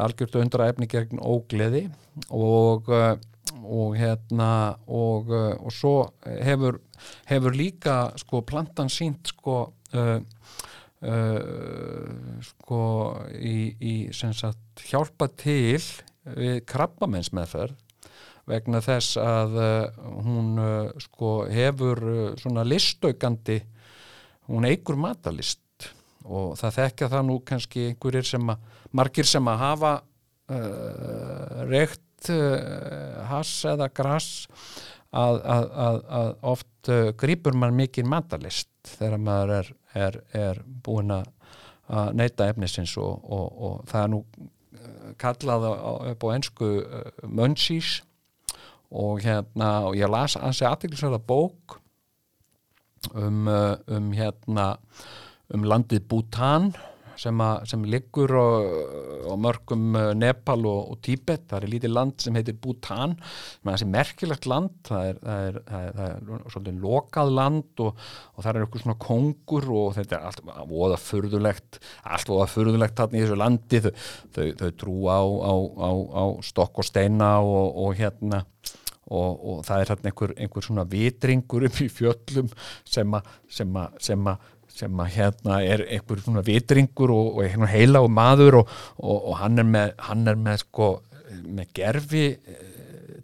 [0.00, 1.88] algjört undra efni gegn ógleði
[2.30, 2.88] og
[3.60, 5.94] og hérna og, og svo
[6.24, 6.80] hefur
[7.30, 9.56] hefur líka sko plantan sínt sko
[9.94, 10.18] uh,
[11.06, 12.82] uh, sko
[13.34, 15.80] í, í sem sagt hjálpa til
[16.36, 17.78] við krabbamensmeðferð
[18.50, 23.60] vegna þess að uh, hún uh, sko hefur uh, svona listaukandi
[24.50, 25.60] hún eigur matalist
[26.26, 29.92] og það þekkja það nú kannski einhverjir sem að margir sem að hafa
[30.50, 34.48] uh, reykt uh, hass eða grass
[35.10, 40.62] að, að, að, að oft uh, grýpur mann mikið matalist þegar maður er, er, er
[40.84, 41.28] búin að
[42.14, 45.66] neyta efnisins og, og, og það er nú uh, kallað
[46.12, 47.96] upp á ensku uh, munchies
[48.90, 51.80] og hérna og ég las ansi aðtiklisverða bók
[53.14, 54.76] um, uh, um hérna
[55.50, 56.70] um landið Bhutan
[57.20, 58.48] sem, að, sem liggur á,
[59.30, 63.16] á mörgum uh, Nepal og, og Tíbet, það er lítið land sem heitir Bhutan,
[63.64, 67.84] sem er merkilegt land, það er, það er, það er, það er svolítið lokað land
[67.86, 68.04] og,
[68.34, 72.98] og það er eitthvað svona kongur og þetta er allt voða furðulegt allt voða furðulegt
[72.98, 73.80] þarna í þessu landi.
[73.84, 73.92] Þau,
[74.34, 75.54] þau, þau trú á, á,
[76.20, 78.44] á, stokk og steina og, og hérna.
[79.10, 82.50] Og, og það er hérna einhver, einhver svona vitringur upp í fjöllum
[82.86, 83.16] sem
[84.30, 84.44] að
[84.80, 89.16] sem að, hérna er einhver svona vitringur og, og hérna heila og maður og, og,
[89.16, 90.90] og hann er með, hann er með sko
[91.46, 92.64] með gerfi eh,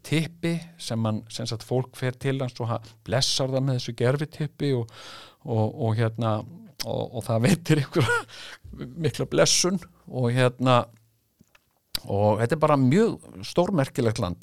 [0.06, 3.96] tippi sem hann, sem sagt fólk fer til hans og hann blessar það með þessu
[3.98, 4.92] gerfi tippi og,
[5.98, 6.38] hérna
[6.86, 8.10] og, það veitir ykkur
[9.06, 10.84] mikla blessun og hérna
[12.06, 14.42] og þetta er bara mjög stórmerkilegt land.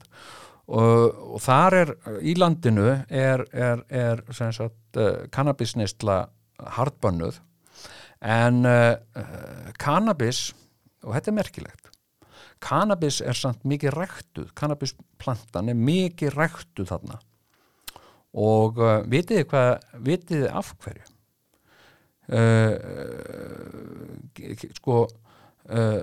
[0.63, 1.89] Og, og þar er
[2.23, 6.21] í landinu er, er, er sagt uh, kannabisneistla
[6.77, 7.39] hardbönnuð
[8.23, 8.95] en uh,
[9.81, 10.51] kannabis
[11.03, 11.83] og þetta er merkilegt
[12.63, 17.19] kannabis er samt mikið ræktuð kannabisplantan er mikið ræktuð þarna.
[18.33, 19.71] Og uh, vitið þið hvað
[20.07, 21.05] vitið þið af hverju?
[22.33, 22.75] Uh,
[24.77, 26.01] sko uh,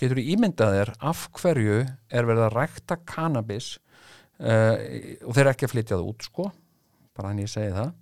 [0.00, 3.74] getur þú ímyndað þér af hverju er verið að rækta kannabis
[4.42, 6.44] og þeir ekki að flytja það út sko
[7.14, 7.92] bara hann ég segi það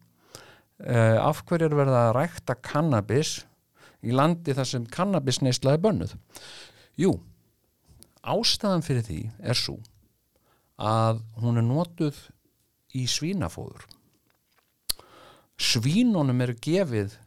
[0.87, 3.39] uh, af hverju er verið að rækta kannabis
[4.01, 6.17] í landi þar sem kannabisneisla er bönnuð?
[7.01, 7.15] Jú,
[8.21, 9.79] ástæðan fyrir því er svo
[10.81, 12.19] að hún er notuð
[12.97, 13.85] í svínafóður.
[15.61, 17.19] Svínunum eru gefið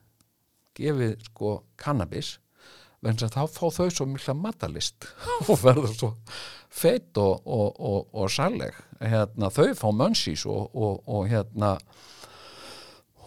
[0.78, 2.38] gefið sko kannabis
[3.04, 5.08] vegna þá fá þau svo mikla matalist
[5.50, 6.12] og verður svo
[6.74, 9.90] feitt og, og, og, og særleg hérna, þau fá
[10.48, 11.76] og, og hérna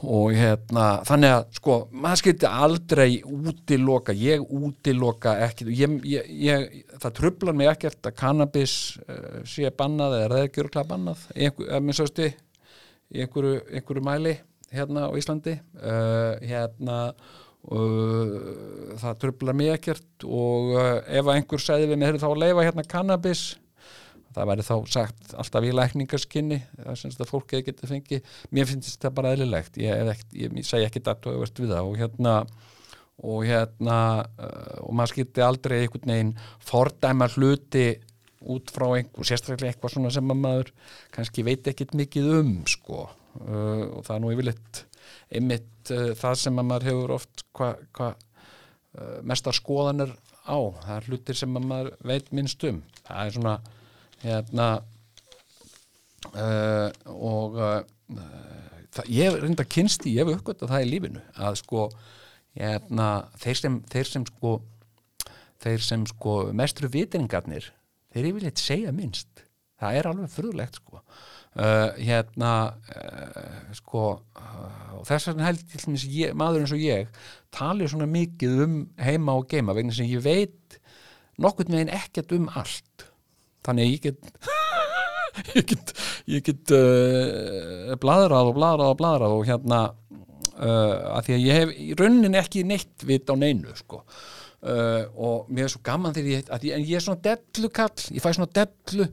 [0.04, 5.36] og hérna, þannig að sko, maður skilti aldrei útiloka, ég útiloka
[5.72, 6.66] ég,
[7.00, 8.74] það trublar mig ekkert að cannabis
[9.06, 14.36] uh, sé bannað eða reðgjörgla bannað, einhver, minn sásti í einhverju, einhverju mæli
[14.74, 15.56] hérna á Íslandi.
[15.80, 16.98] Uh, hérna
[17.72, 18.38] uh,
[19.00, 23.46] það trublar mig ekkert og ef einhver segði við heyrðu þá leifa hérna cannabis
[24.36, 28.32] það væri þá sagt alltaf í lækningarskinni það sem þetta fólk eða getur fengið.
[28.52, 29.78] Mér finnst þetta bara eðlilegt.
[29.80, 32.34] Ég, ekkert- ég, ég segi ekki datt og verðt við það og hérna
[33.26, 37.86] og hérna uh, og maður skilti aldrei einhvern veginn fordæma hluti
[38.46, 40.68] út frá einhver, sérstaklega eitthvað svona sem að maður
[41.16, 43.06] kannski veit ekkit mikið um sko.
[43.40, 44.82] Uh, og það er nú yfirleitt
[45.32, 48.12] einmitt uh, það sem að maður hefur oft hvað hva,
[49.28, 50.12] mestar skoðanir
[50.48, 50.56] á.
[50.84, 52.78] Það er hlutir sem að maður veit minnst um.
[53.08, 53.56] Það er svona
[54.24, 54.68] hérna
[56.32, 57.80] uh, og uh,
[58.96, 61.88] það, ég reynda kynst í, ég hef uppgöt það í lífinu að sko
[62.56, 63.10] hérna,
[63.40, 64.58] þeir sem, þeir sem sko
[65.62, 67.70] þeir sem sko mestru vitringarnir
[68.14, 69.44] þeir yfirleitt segja minnst.
[69.76, 71.02] Það er alveg frúlegt sko.
[71.56, 72.52] Uh, hérna
[72.92, 74.02] uh, sko
[74.36, 77.22] uh, og þess vegna held maður eins og ég
[77.54, 80.76] tali svona mikið um heima og geima vegna sem ég veit
[81.40, 83.06] nokkurn veginn ekkert um allt
[83.66, 84.54] þannig að ég get
[85.58, 85.92] ég get,
[86.30, 91.60] ég get uh, bladrað og bladrað og bladrað og hérna uh, að því að ég
[91.60, 94.02] hef í rauninni ekki neitt vit á neinu sko.
[94.66, 98.06] Uh, og mér er svo gaman þegar ég, að ég, en ég er svona dellukall,
[98.16, 99.06] ég fæ svona dellu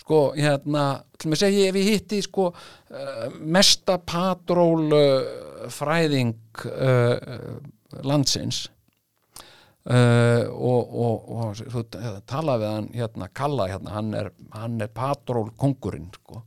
[0.00, 0.84] sko, hérna,
[1.20, 2.48] til mig segja ef ég hitti sko
[3.52, 4.88] mesta patról
[5.70, 6.64] fræðing
[8.08, 8.64] landsins
[9.80, 11.82] Uh, og, og, og þú
[12.28, 14.26] tala við hann hérna, Kalla hérna, hann er,
[14.84, 16.42] er patról kongurinn sko.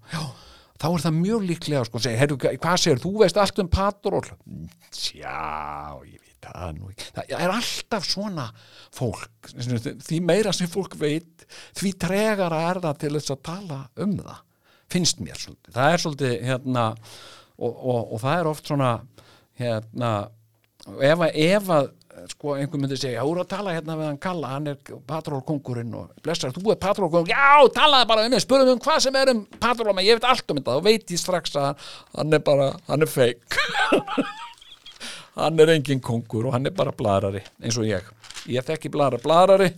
[0.78, 4.22] þá er það mjög líklega sko, segi, heyrðu, hvað segir, þú veist allt um patról
[4.22, 8.46] já, ég veit það nú ekki það er alltaf svona
[8.94, 9.52] fólk
[10.06, 11.48] því meira sem fólk veit
[11.80, 14.46] því tregara er það til þess að tala um það,
[14.94, 15.74] finnst mér svolítið.
[15.80, 16.86] það er svolítið hérna,
[17.58, 18.94] og, og það er oft svona
[19.58, 20.14] hérna
[21.02, 21.92] ef að
[22.34, 24.78] sko einhver myndi segja, þú eru að tala hérna við hann Kalla, hann er
[25.10, 29.20] patrólkongurinn og blessar, þú er patrólkongurinn, já, talaði bara um mig spurðum um hvað sem
[29.20, 32.44] er um patról ég veit allt um þetta, þá veit ég strax að hann er
[32.46, 33.58] bara, hann er feik
[35.40, 38.06] hann er engin kongur og hann er bara blarari, eins og ég.
[38.52, 39.70] Ég þekki blara, blarari.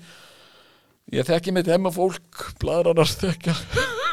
[1.13, 3.53] Ég þekki mitt hemma fólk blararar þekja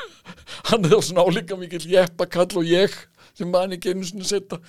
[0.70, 2.92] hann er svona álíka mikil jeppakall og ég
[3.32, 4.60] sem mann ekki einu svona setja.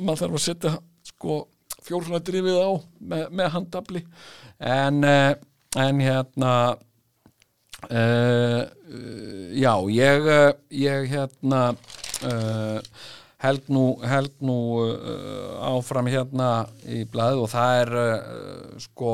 [0.00, 1.42] Maður þarf að setja sko
[1.84, 2.70] fjórfuna drifið á
[3.12, 4.02] með, með handabli
[4.58, 5.32] en, uh,
[5.80, 6.52] en hérna
[7.90, 8.62] uh,
[9.54, 10.30] já ég,
[10.80, 12.78] ég hérna uh,
[13.44, 14.58] held nú, held nú
[15.68, 17.90] áfram hérna í blæðu og það er
[18.80, 19.10] sko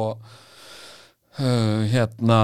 [1.41, 2.39] hérna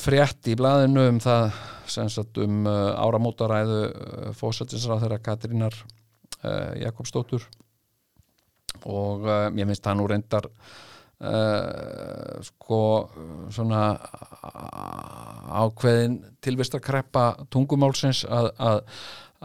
[0.00, 1.50] frétt í blæðinu um það
[1.90, 3.82] sagt um áramótaræðu
[4.38, 5.76] fósættisráð þeirra Katrínar
[6.80, 7.44] Jakobsdóttur
[8.84, 12.80] og uh, ég finnst það nú reyndar uh, sko
[13.52, 13.82] svona
[15.62, 18.80] ákveðin tilvistarkreppa tungumálsins að, að,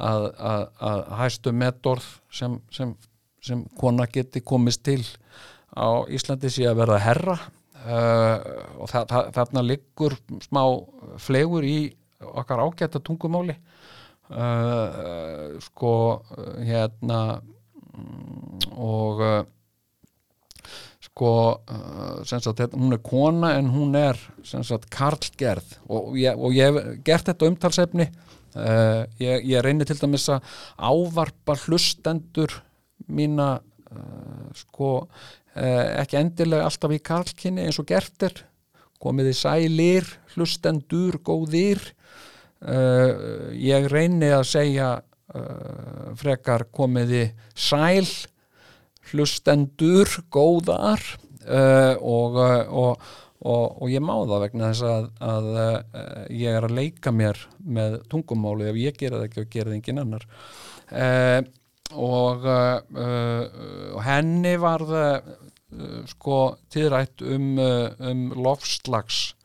[0.05, 2.95] að, að hæstu metorð sem, sem,
[3.43, 5.03] sem kona geti komist til
[5.78, 7.38] á Íslandi sé að verða herra.
[7.88, 8.41] Uh,
[8.82, 10.61] og það, það, þarna liggur smá
[11.21, 11.78] flegur í
[12.17, 13.53] okkar ágæta tungumáli.
[15.63, 15.91] Sko
[16.65, 17.19] hérna
[18.78, 19.39] og uh,
[21.08, 25.78] sko uh, sagt, hún er kona en hún er sagt, karlgerð.
[25.89, 28.10] Og ég, og ég hef gert þetta umtalsefni.
[28.58, 30.45] Uh, ég, ég reynir til dæmis að
[30.78, 32.62] ávarpa hlustendur
[33.08, 33.58] mína
[34.58, 35.08] sko
[35.58, 38.34] ekki endilega alltaf í karlkinni eins og gert er.
[39.02, 41.80] Komið í sælir, hlustendur góðir.
[43.56, 44.89] Ég reyni að segja
[45.36, 48.07] uh, frekar komiði sæl
[49.11, 51.03] hlustendur góðar
[51.47, 53.05] uh, og, og,
[53.41, 55.47] og, og ég má það vegna þess að, að
[56.36, 59.78] ég er að leika mér með tungumáli ef ég gera það ekki og gera það
[59.80, 60.28] engin annar.
[61.97, 62.47] Og
[64.03, 65.32] henni var það
[66.11, 66.39] sko
[66.73, 69.37] tíðrætt um, um lofslags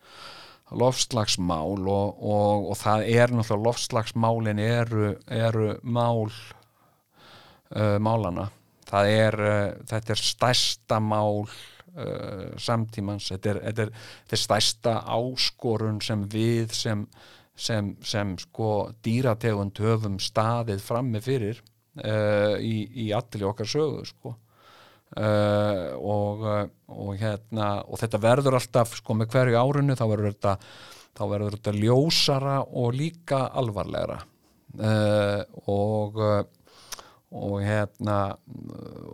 [0.79, 8.49] lofslagsmál og, og, og það er náttúrulega lofslagsmálin eru, eru mál uh, málana
[8.89, 13.29] það er, uh, þetta er stærsta mál uh, samtímans.
[13.33, 13.93] Þetta er, þetta, er,
[14.23, 17.05] þetta er stærsta áskorun sem við sem,
[17.55, 18.71] sem, sem sko
[19.05, 21.61] dýrategund höfum staðið frammi fyrir
[22.03, 24.37] uh, í, í allir okkar sögu sko
[25.13, 30.31] Uh, og, uh, og hérna og þetta verður alltaf sko með hverju árinu þá verður
[30.31, 30.53] þetta,
[31.13, 34.17] þá verður þetta ljósara og líka alvarlegra.
[34.73, 36.19] Uh, og
[37.33, 38.17] og hérna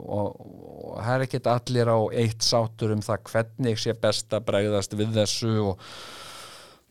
[0.03, 4.43] og, og það er ekkit allir á eitt sátur um það hvernig sé best að
[4.49, 5.53] bregðast við þessu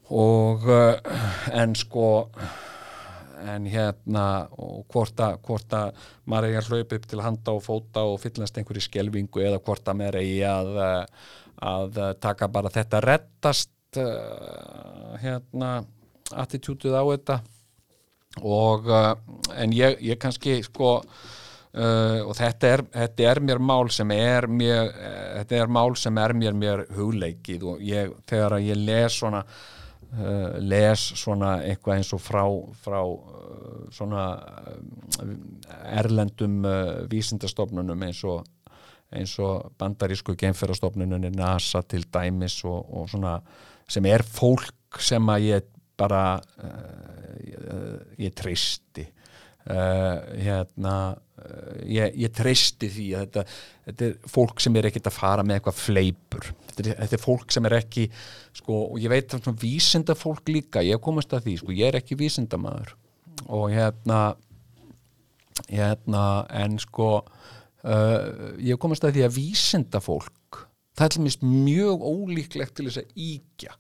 [0.08, 0.64] og
[1.52, 2.06] en sko
[3.54, 4.24] en hérna
[4.58, 8.20] og hvort að, hvort að maður er að hlaupa upp til handa og fóta og
[8.22, 10.78] fyllast einhverju skelvingu eða hvort að maður er að,
[11.72, 15.78] að taka bara þetta rettast uh, hérna
[16.36, 17.40] attitútið á þetta.
[18.44, 19.14] Og uh,
[19.56, 24.48] en ég, ég kannski sko uh, og þetta er, þetta er mér mál sem er
[24.50, 24.92] mér,
[25.38, 27.66] þetta er mál sem er mér mér hugleikið.
[27.72, 29.44] Og ég, þegar að ég les svona
[30.08, 32.40] Uh, les svona eitthvað eins og frá,
[32.80, 35.34] frá uh, svona uh,
[36.00, 36.62] erlendum
[37.12, 38.46] vísindastofnunum eins og,
[39.12, 43.34] eins og bandarísku genferastofnunum NASA til dæmis og, og svona
[43.84, 45.68] sem er fólk sem að ég
[46.00, 46.22] bara
[47.44, 47.68] ég,
[48.16, 49.04] ég tristi
[49.68, 50.96] hérna
[51.84, 53.46] ég, ég tristi því að þetta,
[53.90, 57.54] þetta er fólk sem er ekkert að fara með eitthvað fleipur þetta þetta er fólk
[57.54, 58.06] sem er ekki
[58.56, 62.00] sko, og ég veit svona vísinda fólk líka ég komast að því, sko, ég er
[62.00, 62.94] ekki vísindamadur
[63.46, 64.22] og hérna
[65.66, 66.24] hérna,
[66.54, 70.64] en sko uh, ég komast að því að vísinda fólk
[70.98, 73.76] það er dæmis mjög ólíklegt til þess að íkja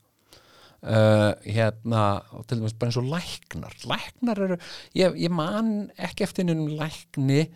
[0.82, 2.04] uh, hérna
[2.36, 3.76] og til dæmis bara eins og læknar.
[3.90, 4.58] Læknar eru,
[4.98, 7.46] ég, ég man ekki eftir nefnum lækni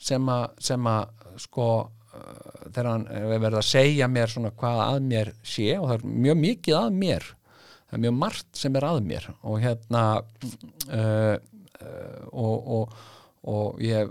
[0.00, 1.70] sem að, sko
[2.10, 6.18] þegar hann er verið að segja mér svona hvað að mér sé og það er
[6.26, 7.28] mjög mikið að mér.
[7.90, 12.98] Það er mjög margt sem er að mér og hérna uh, uh, og, og
[13.48, 14.10] og ég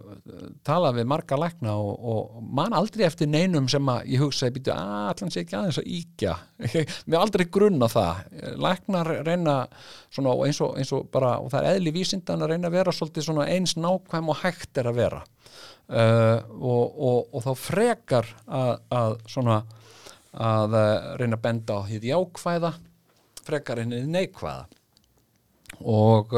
[0.66, 4.24] tala við marga lækna og, og man aldrei eftir neinum sem að ég
[4.56, 6.34] býtu að allan sé ekki aðeins að íkja
[7.06, 8.24] mér aldrei grunna það.
[8.58, 9.58] Læknar reyna
[10.18, 13.44] eins og, eins og bara og það er eðli vísindan að reyna að vera svolítið
[13.46, 15.22] eins nákvæm og hægt er að vera.
[15.90, 19.62] Uh, og, þá frekar að, að svona
[20.34, 20.76] að
[21.22, 22.74] reyna að benda á því jákvæða
[23.46, 24.66] frekar henni neikvæða.
[25.86, 26.34] Og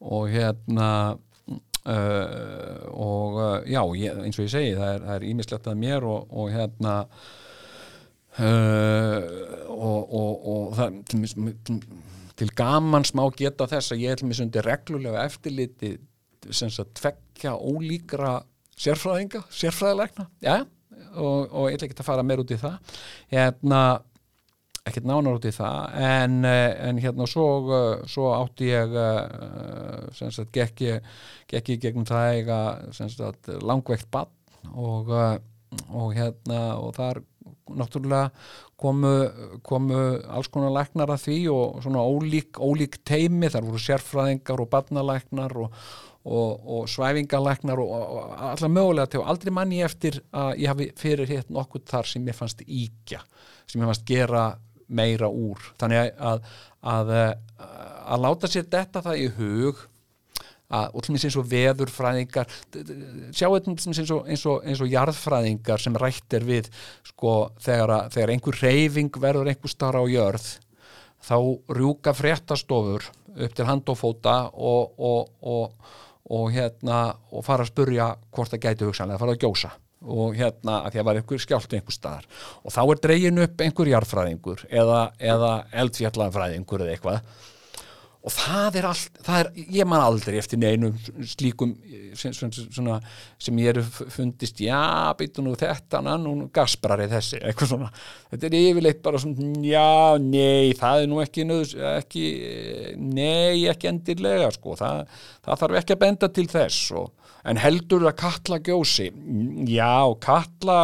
[0.00, 1.18] og hérna
[1.80, 6.26] Uh, og uh, já, ég, eins og ég segi það er ímislegt að mér og,
[6.28, 6.96] og hérna
[8.36, 9.22] uh,
[9.72, 11.78] og, og, og það til,
[12.36, 15.94] til, gaman smá geta þess að ég er mig sundi reglulega eftirliti
[16.52, 18.34] sem að tvekja ólíkra
[18.76, 20.60] sérfræðinga, sérfræðilegna já,
[21.16, 22.76] og ég ætla ekki að fara meir út í það.
[23.32, 23.80] Hérna
[24.88, 30.10] ekkert nánar út í það en, eh, en hérna svo, eh, svo átti ég eh,
[30.16, 30.98] sem sagt gekki,
[31.50, 32.60] gekki gegnum það eiga
[32.92, 34.30] sagt, langveikt bann
[34.72, 37.22] og, og hérna og þar
[37.70, 38.30] náttúrulega
[38.80, 39.14] komu,
[39.62, 39.98] komu
[40.32, 45.54] alls konar læknar að því og svona ólík, ólík teimi, þar voru sérfræðingar og barnalæknar
[45.60, 45.76] og,
[46.24, 50.90] og, og svæfingalæknar og, og allar mögulega til og aldrei manni eftir að ég hafi
[50.98, 53.22] fyrir hitt nokkuð þar sem ég fannst íkja,
[53.70, 54.48] sem ég fannst gera
[54.90, 55.70] meira úr.
[55.80, 56.44] Þannig að
[56.80, 57.12] að,
[58.08, 59.82] að láta sér detta það í hug
[60.70, 62.50] að, minnst eins og veðurfræðingar
[63.34, 66.70] sjáu þetta eins og, eins, og, eins og jarðfræðingar sem rættir við
[67.10, 70.48] sko þegar, að, þegar einhver reyfing verður einhver starra á jörð
[71.20, 71.36] þá
[71.76, 74.96] rjúka fréttastofur upp til hand og fóta og,
[76.30, 77.02] og hérna
[77.34, 80.94] og fara að spurja hvort það gæti hugsanlega að fara að gjósa og hérna að
[80.94, 82.26] því að var einhver skjált einhver staðar.
[82.64, 87.32] Og þá er dregin upp einhver jarðfræðingur eða, eða eldfjallafræðingur eða eitthvað.
[88.20, 89.48] Og það er allt, það er,
[89.78, 91.70] ég man aldrei eftir neinum slíkum
[92.20, 92.98] sem, svona,
[93.40, 94.80] sem ég eru fundist já,
[95.16, 97.88] beitur nú þetta nú gasprari þessi, eitthvað svona.
[98.28, 102.26] Þetta er yfirleitt bara svona, já, nei það er nú ekki nöðs, ekki
[103.00, 107.08] nei, ekki endirlega sko, það, það þarf ekki að benda til þess og
[107.48, 109.08] en heldur það kalla gjósi?
[109.70, 110.78] Já, kalla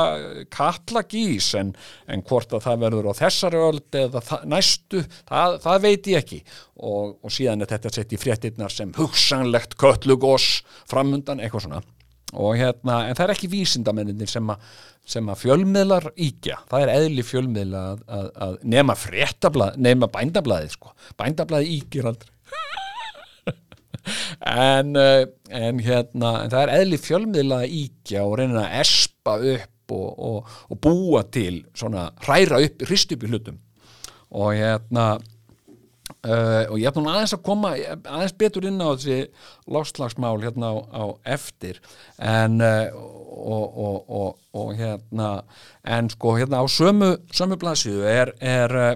[0.52, 1.74] kalla gís en,
[2.10, 6.24] en hvort að það verður á þessari öld eða það, næstu, það, það veit ég
[6.24, 6.40] ekki.
[6.76, 10.50] Og, og síðan er þetta sett í fréttinnar sem hugsanlegt köllugós
[10.88, 11.84] framundan, eitthvað svona.
[12.36, 14.64] Hérna, en það er ekki vísindamenninir sem að
[15.06, 18.96] sem að fjölmiðlar íkja, það er eðli fjölmiðla að, að, að nema
[19.78, 20.90] nema bændablaði sko,
[21.20, 22.32] bændablaði íkir aldrei
[24.40, 29.94] en, eh, en hérna en það er eðli fjölmiðla íkja og reyna að espa upp
[29.94, 33.58] og, og, og búa til svona hræra upp, hrist upp í hlutum.
[34.36, 35.06] Og hérna
[36.26, 39.28] uh, og ég ætlum aðeins að koma aðeins betur inn á þessi
[39.70, 41.04] láslagsmál hérna á, á
[41.36, 41.78] eftir.
[42.18, 42.90] En uh,
[43.36, 45.30] og, og hérna
[45.86, 48.94] en sko hérna á sömu sömu blaðsíðu er, er Uh,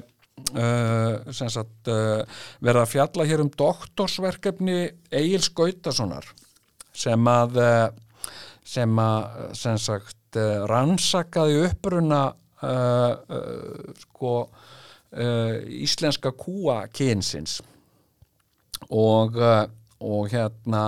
[1.50, 2.22] sagt, uh,
[2.62, 4.78] verða að fjalla hér um doktorsverkefni
[5.10, 6.28] Egil Skautasonar
[6.96, 7.88] sem að uh,
[8.66, 10.38] sem að sem sagt
[10.70, 12.20] rannsakaði uppruna
[13.98, 14.34] sko
[15.74, 17.56] íslenska kúa kynsins.
[18.94, 20.84] Og og hérna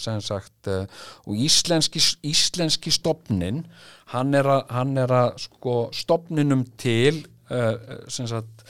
[0.00, 3.66] sem sagt og íslenski íslenski stopnin
[4.14, 8.64] hann er að, sko stopninum til uh, sem sagt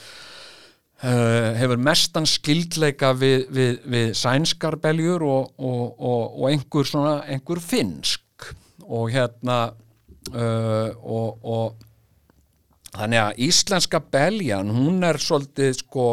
[1.03, 7.61] uh, hefur mestan skildleika við, við, við sænskarbeljur og, og, og, og einhver svona, einhver
[7.63, 8.51] finsk.
[8.87, 9.59] Og hérna
[10.33, 11.81] uh, og
[12.93, 16.05] þannig að íslenska beljan hún er svolítið sko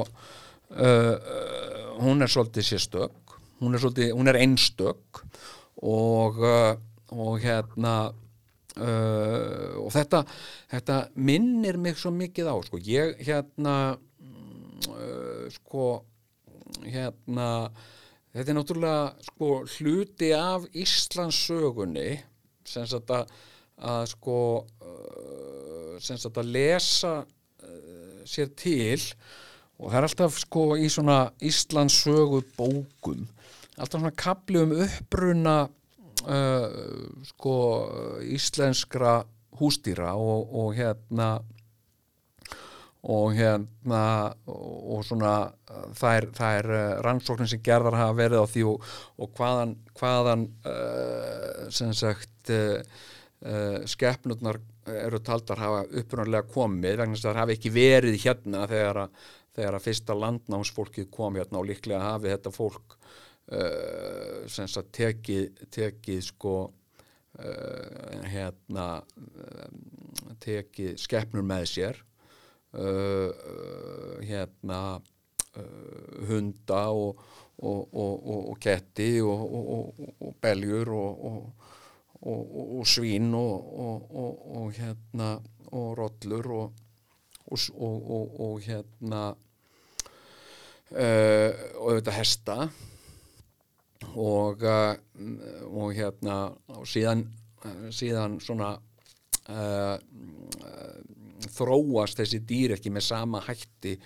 [0.75, 3.25] hún er svolítið sérstök
[3.65, 5.23] hún er, svolítið, hún er einstök.
[5.85, 8.13] Og hérna
[8.75, 10.25] Uh, og þetta,
[10.73, 12.81] þetta minnir mig svo mikið á sko.
[12.83, 15.85] ég hérna uh, sko
[16.83, 17.69] hérna
[18.35, 22.17] þetta er náttúrulega sko hluti af Íslandsögunni
[22.67, 23.31] sem sagt að,
[23.79, 27.15] að sko uh, sem sagt að lesa
[28.27, 28.99] sér til
[29.79, 33.23] og það er alltaf sko í svona Íslandsögu bókum
[33.79, 35.57] alltaf svona kapli um uppruna
[36.27, 36.69] uh,
[37.31, 37.57] sko
[38.25, 39.23] íslenskra
[39.59, 41.37] hústýra og, og hérna
[43.05, 45.35] og hérna og svona
[45.99, 48.87] þær, þær uh, rannsóknir sem gerðar hafa verið á því og,
[49.21, 52.81] og hvaðan, hvaðan uh, sem sagt uh,
[53.45, 58.67] uh, skeppnurnar eru taldar hafa upprunalega komið vegna þess að það hafi ekki verið hérna
[58.69, 59.23] þegar að,
[59.57, 62.99] þegar að fyrsta landnámsfólkið kom hérna og líklega hafi þetta fólk
[63.53, 69.69] uh, sem sagt tekið, tekið sko uh, hérna uh,
[70.45, 72.01] tekið skeppnur með sér
[72.79, 77.21] uh, uh, hérna uh, hunda og,
[77.59, 78.15] og, og,
[78.51, 81.53] og, ketti og, beljur og,
[82.89, 85.35] svín og, hérna
[85.75, 86.73] og rollur og,
[88.65, 89.23] hérna
[90.95, 92.57] uh, og auðvitað hesta
[94.15, 94.95] og, uh,
[95.71, 96.39] og hérna
[96.75, 97.25] og síðan,
[97.65, 98.75] uh, síðan svona
[99.49, 99.97] uh,
[101.55, 103.97] þróast þessi dýr ekki með sama hætti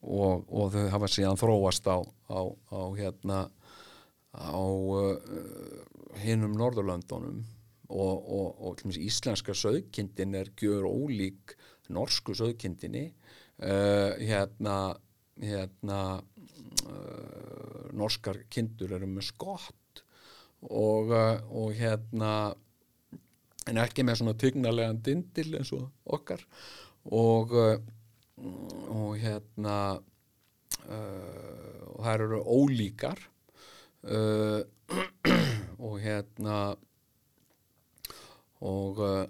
[0.00, 1.98] og, og þau hafa síðan þróast á,
[2.32, 2.40] á,
[2.72, 3.40] á hérna
[4.32, 5.16] á uh,
[6.22, 7.42] hinum Norðurlöndunum.
[7.92, 11.52] Og, og, og íslenska söðkindin er gjör ólík
[11.92, 13.10] norsku söðkindinni
[13.60, 14.94] uh, hérna
[15.36, 16.22] hérna
[16.86, 20.02] uh, norskar kindur eru með skott
[20.68, 22.52] og, uh, og hérna
[23.70, 26.42] en ekki með svona tygnarlegan dindil eins og okkar.
[27.14, 27.76] Og uh,
[28.92, 29.76] og hérna
[30.88, 33.20] uh, og þær eru ólíkar
[34.08, 34.62] uh,
[35.86, 36.56] og hérna
[38.62, 39.26] og uh,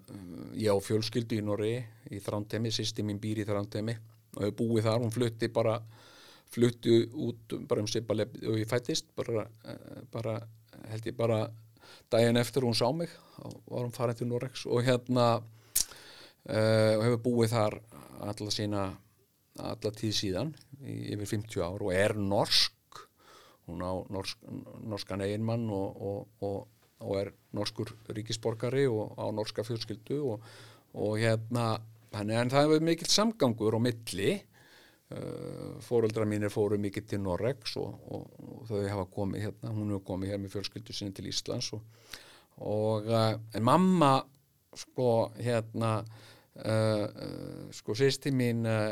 [0.56, 1.74] ég á fjölskyldu í Norri
[2.12, 3.96] í Þrándheimi, sýsti mín býr í Þrándheimi
[4.36, 5.78] og hefur búið þar, hún flutti bara
[6.52, 10.38] flutti út bara um sipalef og ég fættist bara, uh, bara
[10.90, 11.46] held ég bara
[12.12, 13.10] daginn eftir hún sá mig
[13.42, 17.80] og var hún farin til Norex og hérna uh, og hefur búið þar
[18.22, 18.90] alla sína
[19.60, 23.02] alla tíð síðan yfir 50 ár og er norsk.
[23.68, 24.38] Hún á norsk,
[24.88, 30.46] norskan eiginmann og, og, og, og er norskur ríkisborgari og á norska fjölskyldu og,
[30.94, 31.76] og hérna
[32.12, 34.32] en það hefur mikill samgangur á milli
[35.12, 39.92] uh, fóreldrar mínir fóru mikið til Norregs og, og, og þau hafa komið hérna, hún
[39.92, 42.10] hefur komið hér með fjölskyldu sinni til Íslands og,
[42.66, 44.12] og uh, en mamma
[44.82, 45.08] sko
[45.38, 47.06] hérna uh,
[47.74, 48.90] sko sýsti mín uh,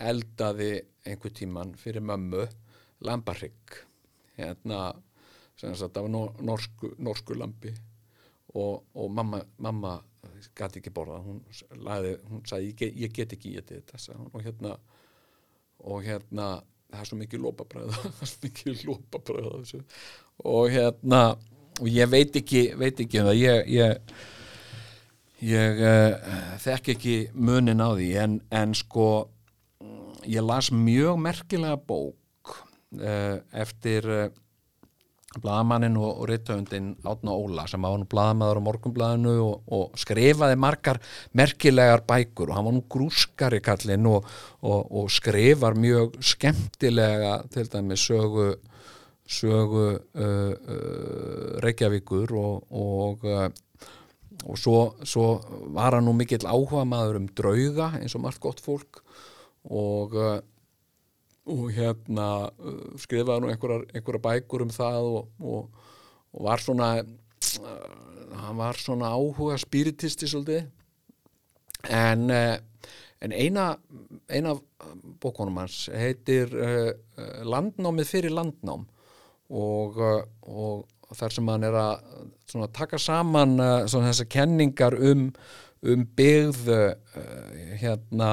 [0.00, 0.72] eldaði
[1.06, 2.46] einhver tíman fyrir mömmu
[3.06, 3.78] lambarrygg
[4.36, 4.90] hérna
[5.60, 7.72] sem sagt af nor norsku, norsku lambi
[8.54, 9.98] og mamma, mamma
[10.56, 11.42] gæti ekki borða hún,
[11.76, 14.74] lagði, hún sagði ég get, ég get ekki í þetta sagði hún, og hérna
[15.80, 16.48] og hérna
[16.90, 19.82] það er svo mikið lópabræð það er svo mikið lópabræð af þessu.
[20.44, 21.22] og hérna
[21.80, 23.40] og ég veit ekki, veit ekki um það.
[23.40, 24.00] Ég, ég
[25.50, 26.30] ég uh,
[26.60, 28.10] þekk ekki munin á því.
[28.20, 29.08] En, en sko
[30.28, 32.56] ég las mjög merkilega bók
[33.00, 34.26] uh, eftir uh,
[35.38, 40.98] blaðamannin og, rithöfundin Átna Óla sem var nú blaðamaður á morgunblaðinu og, og skrifaði margar
[41.38, 44.26] merkilegar bækur og hann var nú grúskari kallinn og,
[44.66, 48.50] og, og skrifar mjög skemmtilega til dæmis sögu
[49.30, 53.46] sögu uh, uh, Reykjavíkur og, og uh,
[54.58, 55.28] svo, svo
[55.70, 59.04] var hann nú mikill áhuga maður um drauga eins og margt gott fólk
[59.70, 60.40] og uh,
[61.48, 65.86] og hérna uh, skrifaði nú einhverjar, einhverjar bækur um það og, og,
[66.34, 70.68] og var svona uh, hann var svona áhuga spiritisti svolítið.
[71.88, 72.58] En, uh,
[73.24, 73.72] en eina
[74.30, 74.54] eina
[75.20, 78.86] bókunum hans heitir uh, uh, Landnámið fyrir landnám.
[79.50, 83.58] Og, uh, og þar sem hann er að taka saman
[83.90, 85.30] þessar kenningar um,
[85.82, 86.68] um byggð
[87.80, 88.30] hérna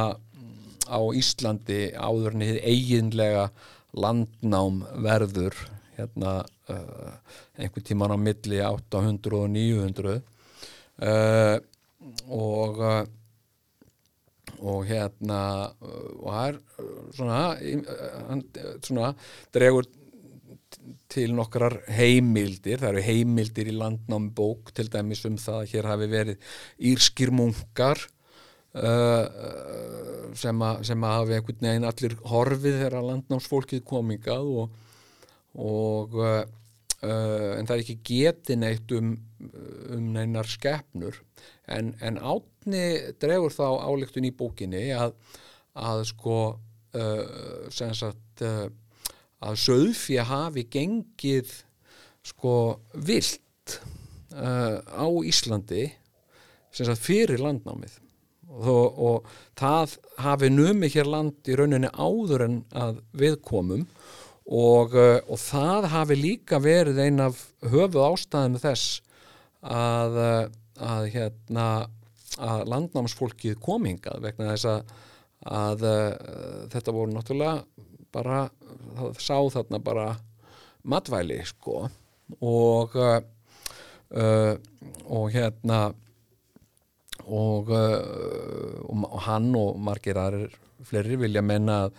[0.88, 3.49] á Íslandi áður hið eiginlega
[3.97, 5.55] landnám verður
[5.97, 7.13] hérna uh,
[7.57, 11.57] einhvern tíman á milli 800 og 900 uh,
[12.29, 13.05] og uh,
[14.57, 15.39] og hérna
[15.77, 16.55] og það er
[17.13, 17.39] svona
[18.29, 18.43] hann
[18.81, 19.11] svona
[19.53, 19.85] dregur
[21.11, 26.09] til nokkrar heimildir, það eru heimildir í landnámbók til dæmis um það að hér hafi
[26.11, 26.55] verið
[26.91, 28.01] írskir munkar
[28.84, 34.78] uh, sem, að, sem að hafi einhvern veginn allir horfið þegar landnámsfólkið komingað og,
[35.57, 36.43] og uh,
[37.07, 39.11] en það er ekki getið neitt um,
[39.93, 41.19] um neinar skeppnur
[41.69, 42.86] en, en átni
[43.21, 45.13] dregur þá áleiktun í bókinni að,
[45.78, 46.39] að sko
[46.97, 51.53] uh, sem sagt að söðfja hafi gengið
[52.25, 52.53] sko
[52.93, 53.78] vilt
[54.38, 55.88] á Íslandi
[57.01, 57.95] fyrir landnámið
[58.48, 59.28] og, og
[59.60, 63.84] það hafi numið hér land í rauninni áður en að við komum.
[64.48, 69.02] Og, uh, og það hafi líka verið ein af höfu ástæðinu þess
[69.60, 70.45] að, uh,
[70.80, 71.68] að hérna
[72.38, 74.93] að landnámsfólkið komingað vegna þess að,
[75.52, 77.58] að uh, þetta voru náttúrulega
[78.16, 78.45] bara,
[78.95, 80.12] það sá þarna bara
[80.88, 81.88] matvæli sko.
[82.43, 82.95] Og
[84.08, 85.91] og hérna
[87.28, 90.55] og, uh, og hann og margir aðrir
[90.88, 91.97] fleiri vilja menna að,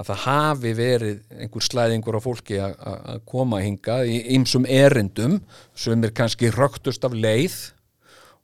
[0.00, 5.40] að það hafi verið einhver slæðingur af fólki að- koma hingað í ymsum erindum
[5.74, 7.58] sem er kannski röktust af leið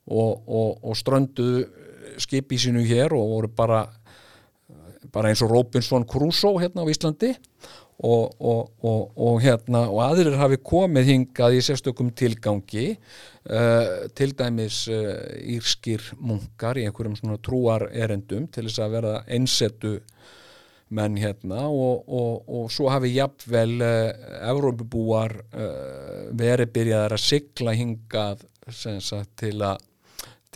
[0.07, 1.66] og, og, og strönduðu
[2.22, 3.87] skipi sínu hér og voru bara
[5.12, 7.32] bara eins og Robinson Crusoe hérna á Íslandi
[8.05, 12.97] og, og hérna og aðrir hafi komið hingað í sérstökum tilgangi
[13.51, 15.14] uh, til dæmis uh,
[15.57, 19.97] írskir munkar í einhverjum svona trúar erendum til þess að verða einsettu
[20.97, 25.34] menn hérna og, og, og svo hafi jafnvel uh, Evrópubúar
[26.36, 29.82] verið byrjaðar að sigla hingað sagt til að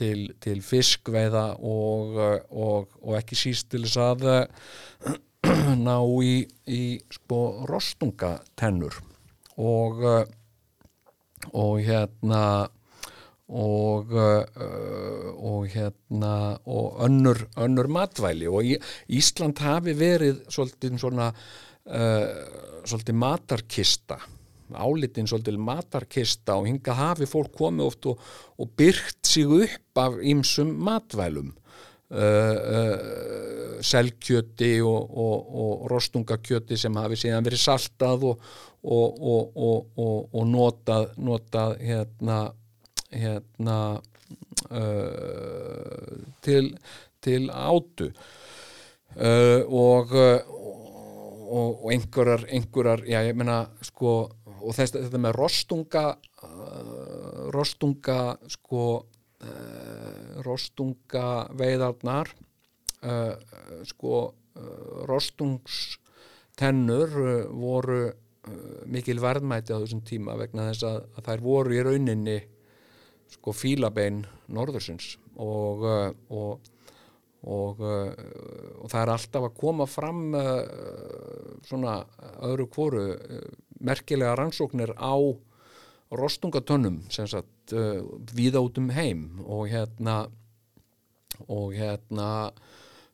[0.00, 2.14] til, til fiskveiða og,
[2.48, 4.22] og, ekki síst til þess að
[5.86, 6.34] ná í,
[6.72, 6.82] í
[7.12, 8.96] sko rostungatennur.
[9.60, 10.00] Og
[11.56, 12.68] og hérna
[13.50, 16.34] og, uh, og hérna
[16.70, 18.46] og önnur, önnur matvæli.
[18.46, 18.62] Og
[19.10, 22.28] Ísland hafi verið svolítið svona uh,
[22.84, 24.20] svolítið matarkista
[24.78, 28.20] álitin svolítið matarkista og hinga hafi fólk komið oft og,
[28.60, 31.54] og byrkt sig upp af ýmsum matvælum.
[32.10, 38.42] Uh, uh, selkjöti og, og, og rostungakjöti sem hafi síðan verið saltað og,
[38.82, 42.40] og notað, notað hérna,
[43.10, 43.78] hérna
[44.70, 46.72] uh, til,
[47.20, 50.16] til átu uh, og
[51.50, 54.30] og, og einhverjar, einhverjar, já ég meina sko,
[54.60, 56.04] og þess, þetta með rostunga
[56.46, 58.20] uh, rostunga
[58.54, 61.26] sko uh, rostunga
[61.58, 62.28] veiðarnar
[63.02, 63.34] uh,
[63.88, 64.32] sko uh,
[65.10, 68.14] rostungstennur uh, voru uh,
[68.90, 72.38] mikil verðmæti á þessum tíma vegna þess að, að þær voru í rauninni
[73.30, 76.76] sko fílabein norðursins og, uh, og
[77.40, 78.10] og, uh,
[78.84, 80.58] og það er alltaf að koma fram uh,
[81.64, 82.02] svona
[82.44, 83.04] öðru kvoru
[83.80, 85.16] merkilega rannsóknir á
[86.12, 86.98] rostungatönnum
[88.36, 90.26] víða út um heim og hérna
[91.48, 92.50] og hérna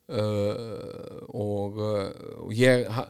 [0.09, 2.11] uh, og, uh,
[2.45, 3.07] og ég ha,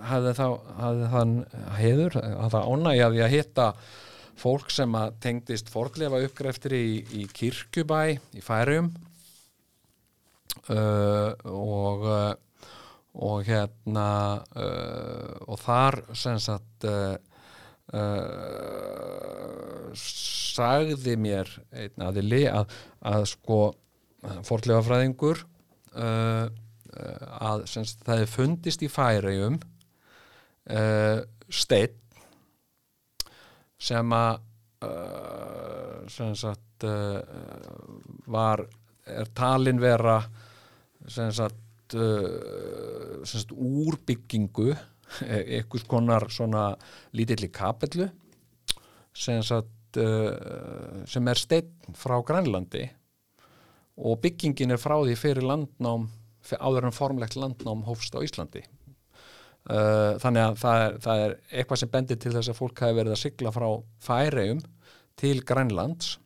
[0.10, 0.48] hafði, þá,
[0.80, 1.36] hafði þann
[1.80, 3.68] heiður að það ánægjaði að hitta
[4.44, 6.88] fólk sem að tengdist forglefa uppgreftir í,
[7.22, 8.92] í Kirkjubæ í Færium
[10.70, 12.34] uh, og uh,
[13.14, 16.88] og hérna uh, og þar sem sagt
[17.94, 22.70] uh, sagði mér einn aðili að,
[23.06, 23.60] að sko
[24.48, 25.44] forglefa fræðingur
[25.98, 29.60] uh, uh, að sem sagt það hefði fundist í Færium
[31.52, 32.00] steinn
[33.84, 34.38] sem að
[36.08, 36.86] sem sagt
[38.32, 38.64] var
[39.04, 40.22] er talin vera
[41.12, 44.72] sem sagt, sem sagt úrbyggingu
[45.24, 46.74] einhvers konar svona
[47.16, 48.10] lítilli kapellu
[49.14, 52.88] sem sagt uh, sem er steinn frá Grænlandi
[54.02, 56.08] og byggingin er frá því fyrir landnám
[56.60, 58.64] áður en formlegt landnám hófst á Íslandi.
[59.64, 62.98] Uh, þannig að það er, það er eitthvað sem bendir til þess að fólk hafi
[62.98, 63.68] verið að sigla frá
[64.04, 64.64] Færeum
[65.22, 66.18] til Grænlands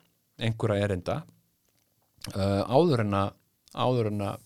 [0.42, 1.20] einhverja erinda.
[2.34, 3.36] Áður en að
[3.78, 4.42] áður en að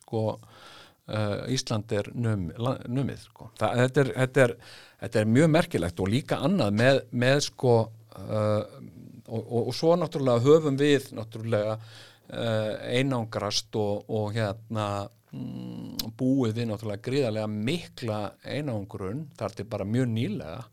[0.00, 0.22] sko
[1.08, 2.48] uh, Ísland er num,
[2.88, 3.50] numið sko.
[3.60, 4.54] það, þetta, er, þetta, er,
[5.04, 7.76] þetta er mjög merkilegt og líka annað með, með sko
[8.18, 8.72] og,
[9.28, 11.76] og, og svo náttúrulega höfum við náttúrulega
[12.28, 14.88] einangrast og, og hérna
[15.32, 20.64] mm, búið við náttúrulega gríðarlega mikla einangrun þar til bara mjög nýlega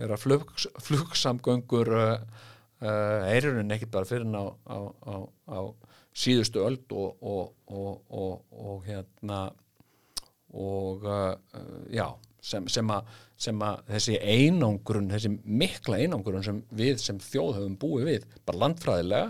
[0.00, 2.14] þegar flugs, flugsamgöngur uh,
[2.80, 5.14] uh, eirurinn ekkert bara fyrir á, á, á,
[5.52, 5.60] á
[6.20, 9.40] síðustu öld og, og, og, og hérna
[10.50, 11.34] og uh,
[11.92, 12.08] já
[12.40, 18.32] sem, sem, að þessi einangrun þessi mikla einangrun sem við sem þjóð höfum búið við
[18.46, 19.28] bara landfræðilega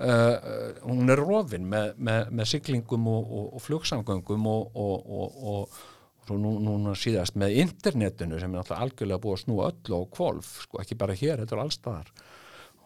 [0.00, 6.54] Uh, hún er rofin með, með, með siglingum og, og, og flugsamgöngum og, og nú,
[6.62, 10.80] núna síðast með internetinu sem er náttúrulega algjörlega búið að snúa öllu á kvolf, sko,
[10.80, 12.12] ekki bara hér, þetta er allstaðar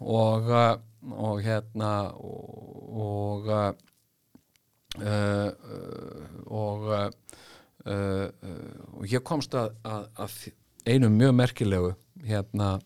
[0.00, 0.78] og, uh,
[1.12, 3.72] og hérna og uh,
[5.02, 5.50] uh,
[6.46, 6.90] og
[7.84, 10.36] og ég komst að, að, að
[10.88, 11.90] einu mjög merkilegu
[12.24, 12.78] hérna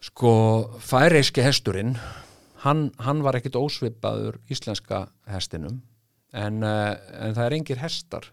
[0.00, 0.32] sko
[0.80, 1.92] færeiski hesturinn
[2.64, 5.82] hann, hann var ekkit ósvipaður íslenska hestinum
[6.32, 8.30] en, en það er engir hestar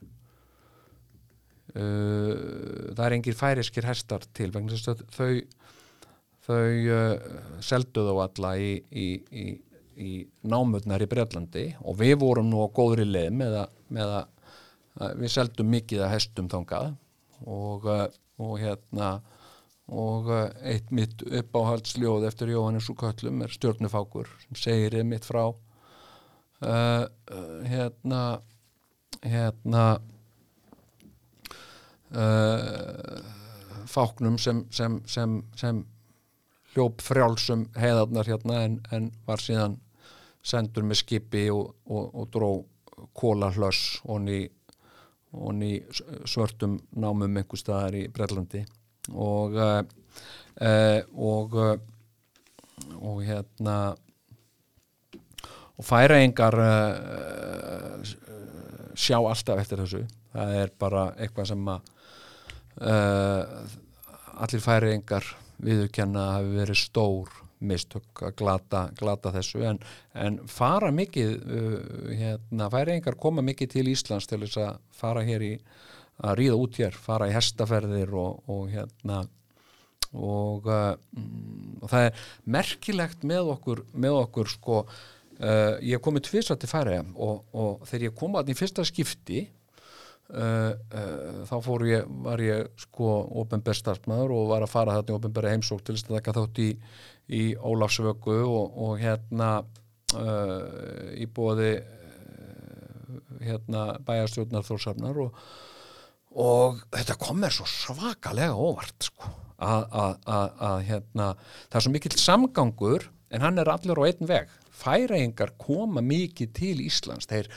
[1.75, 5.33] það er engir færiskir hestar til vegna þess að þau
[6.47, 7.15] þau uh,
[7.63, 9.45] seldu þá alla í, í, í,
[9.97, 10.11] í
[10.47, 14.53] námutnar í Breitlandi og við vorum nú á góðri leið með að, með að,
[15.03, 16.93] að við seldum mikið að hestum þangað
[17.45, 18.07] og, uh,
[18.41, 19.11] og hérna
[19.87, 25.45] og uh, eitt mitt uppáhaldsljóð eftir Jóhannes og Köllum er stjórnufákur sem segir mitt frá
[25.47, 27.05] uh,
[27.67, 28.23] hérna
[29.23, 29.99] hérna
[32.11, 33.19] uh,
[33.87, 35.85] fáknum sem, sem, sem, sem
[36.77, 39.79] hljóp frjálsum heiðarnar hérna en, en var síðan
[40.45, 42.51] sendur með skipi og, og, og dró
[43.17, 45.71] kóla hlöss og ný
[46.25, 48.61] svörtum námum einhver staðar í Brellandi
[49.13, 49.81] og uh,
[50.61, 51.73] uh, og uh,
[53.01, 53.95] og hérna
[55.77, 56.55] og færaengar
[58.97, 60.03] sjá alltaf eftir þessu.
[60.33, 61.91] Það er bara eitthvað sem að
[64.37, 65.29] allir færaengar
[65.63, 69.63] viðurkenna að hafi verið stór mistök að glata, glata þessu.
[69.65, 69.79] En,
[70.13, 71.79] en fara mikið uh,
[72.11, 75.53] hérna, færiðingar koma mikið til Íslands til þess að fara hér í
[76.17, 79.23] að ríða út hér, fara í hestaferðir og, og hérna
[80.13, 80.95] og, uh,
[81.81, 82.25] og það er
[82.57, 87.85] merkilegt með okkur með okkur sko uh, ég kom með tvisa til færiða og, og
[87.89, 89.43] þegar ég kom að því fyrsta skipti
[90.27, 95.13] Uh, uh, þá fór ég, var ég sko ofinberð starfsmæður og var að fara þarna
[95.13, 96.67] í ofinberði heimsók til þess að taka þátt í,
[97.31, 99.51] í Ólafsvöku og, og hérna
[100.19, 101.71] uh, í bóði
[103.39, 105.41] hérna bæjarstjórnar þórsafnar og,
[106.35, 113.07] og þetta kom mér svo svakalega óvart sko að hérna það er svo mikill samgangur
[113.31, 114.51] en hann er allir á einn veg.
[114.77, 117.27] Færaengar koma mikið til Íslands.
[117.29, 117.49] Þeir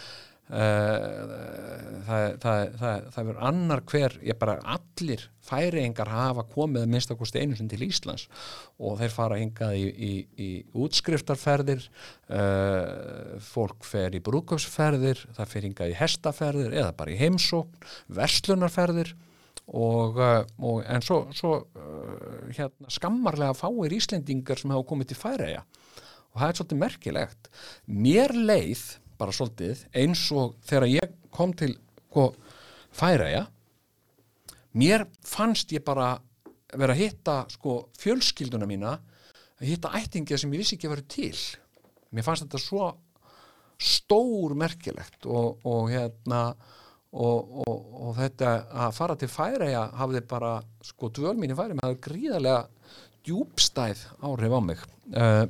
[0.51, 7.59] það, það, það, það verður annar hver, ég bara allir færiengar hafa komið minnstakosti einu
[7.59, 8.27] sem til Íslands
[8.83, 15.67] og þeir fara hingað í, í, í útskriftarferðir uh, fólk fer í brúkafsferðir það fer
[15.69, 19.15] hingað í hestaferðir eða bara í heimsókn, verslunarferðir
[19.71, 21.53] og, uh, og en svo, svo
[22.51, 25.63] hérna, skammarlega fáir Íslendingar sem hafa komið til færiða
[26.31, 27.49] og það er svolítið merkilegt.
[27.91, 28.85] Mér leið
[29.21, 32.31] bara svolítið eins og þegar ég kom til sko,
[32.97, 33.45] færaja
[34.73, 36.15] mér fannst ég bara
[36.71, 38.97] vera að hitta sko, fjölskylduna mína
[39.61, 41.39] að hitta ættinga sem ég vissi ekki að vera til.
[42.15, 42.91] Mér fannst þetta svo
[43.81, 46.43] stór merkilegt og, og hérna
[47.11, 48.53] og, og, og þetta
[48.87, 50.53] að fara til færaja hafði bara
[50.87, 52.67] sko dvölminni færi með gríðarlega
[53.27, 54.85] djúbstæð áhrif á mig.
[55.11, 55.45] Uh,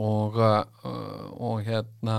[0.00, 2.18] og, uh, og hérna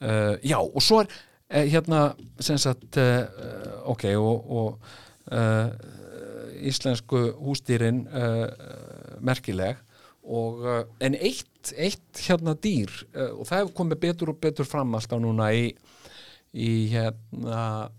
[0.00, 2.98] uh, já og svo er uh, hérna sem sagt
[3.84, 4.80] ok og, og
[6.56, 8.04] íslensku hústýrin
[9.20, 9.76] merkileg.
[10.22, 10.62] Og
[11.00, 15.48] en eitt, eitt hérna dýr og það hefur komið betur og betur fram alltaf núna
[15.54, 15.68] í,
[16.54, 17.90] í hérna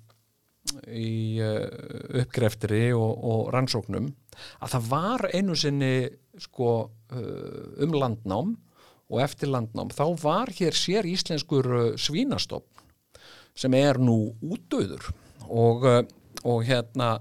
[0.91, 1.39] í
[2.23, 4.07] uppgreftri og, og rannsóknum
[4.59, 5.93] að það var einu sinni
[6.39, 6.71] sko
[7.11, 8.55] um landnám
[9.07, 12.85] og eftir landnám, þá var hér sér íslenskur uh, svínastofn
[13.57, 15.07] sem er nú útdöður
[15.47, 16.01] og, uh,
[16.47, 17.17] og hérna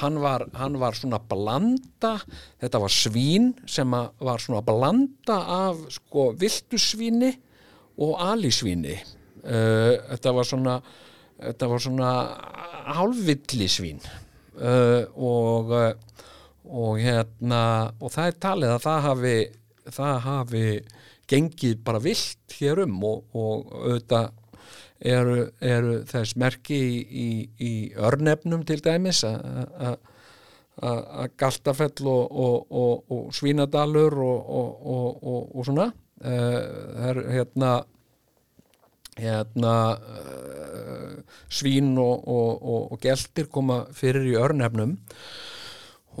[0.00, 2.18] hann var, hann var svona blanda,
[2.62, 7.32] þetta var svín sem var svona blanda af sko viltusvíni
[8.00, 8.96] og alisvíni.
[9.40, 10.76] Uh, þetta var svona
[11.40, 12.10] þetta var svona
[12.96, 14.00] hálfvillisvín.
[14.60, 15.72] Uh, og
[16.70, 19.36] og hérna og það er talið að það hafi
[19.90, 20.64] það hafi
[21.30, 24.30] gengið bara vilt hér um og, og auðvitað
[25.00, 29.98] eru, eru þess merki í, í, í örnefnum til dæmis að
[31.36, 35.90] Galtafell og, og, og Svínadalur og svona.
[36.20, 37.72] Það er hérna
[39.20, 39.74] hérna
[41.52, 44.96] svín og geltir koma fyrir í örnefnum.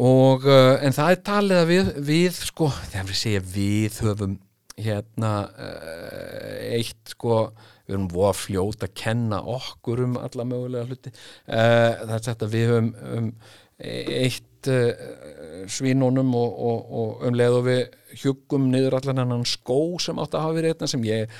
[0.00, 4.38] Og en það er talið að við, við sko, þegar við segja við höfum
[4.84, 7.40] hérna uh, eitt sko,
[7.86, 11.14] við erum voða fljót að kenna okkur um alla mögulega hluti.
[11.46, 13.32] Uh, það er þetta við höfum um,
[13.80, 17.82] eitt uh, svínunum og, og, og um leið og við
[18.20, 21.30] hjugum niður allan hennan skó sem átt að hafa verið einna sem ég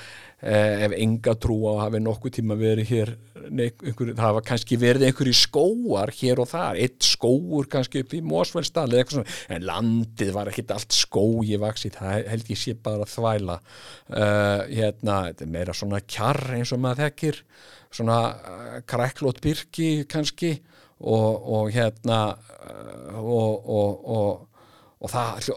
[0.41, 3.11] eh, ef enga trú á að hafi nokkuð tíma verið hér
[3.41, 8.21] einhver, það hafa kannski verið einhverju skóar hér og þar, eitt skóur kannski upp í
[8.25, 12.75] Mósfellstall eða eitthvað svona en landið var ekkit allt skói vaksið, það held ég sé
[12.77, 13.59] bara að þvæla.
[14.11, 17.41] Uh, hérna, þetta er meira svona kjarr eins og maður þekkir
[17.91, 20.55] svona uh, kræklót byrki kannski
[21.01, 23.69] og, og hérna uh, og,
[24.15, 24.47] og,
[25.01, 25.51] og það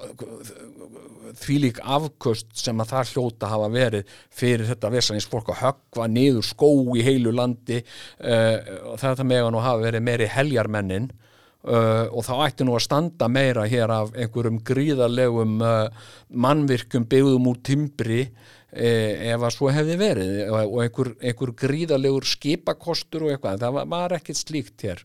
[1.38, 6.08] því lík afkust sem að það hljóta hafa verið fyrir þetta vesanins fólk að höggva
[6.10, 8.56] niður skó í heilu landi uh,
[8.92, 13.30] og þetta meðan og hafa verið meiri heljarmennin uh, og þá ætti nú að standa
[13.32, 18.26] meira hér af einhverjum gríðarlegum uh, mannvirkum byggðum úr timbri
[18.74, 24.40] ef að svo hefði verið og einhver, einhver gríðarlegur skipakostur og eitthvað, það var, ekkert
[24.40, 25.04] slíkt hér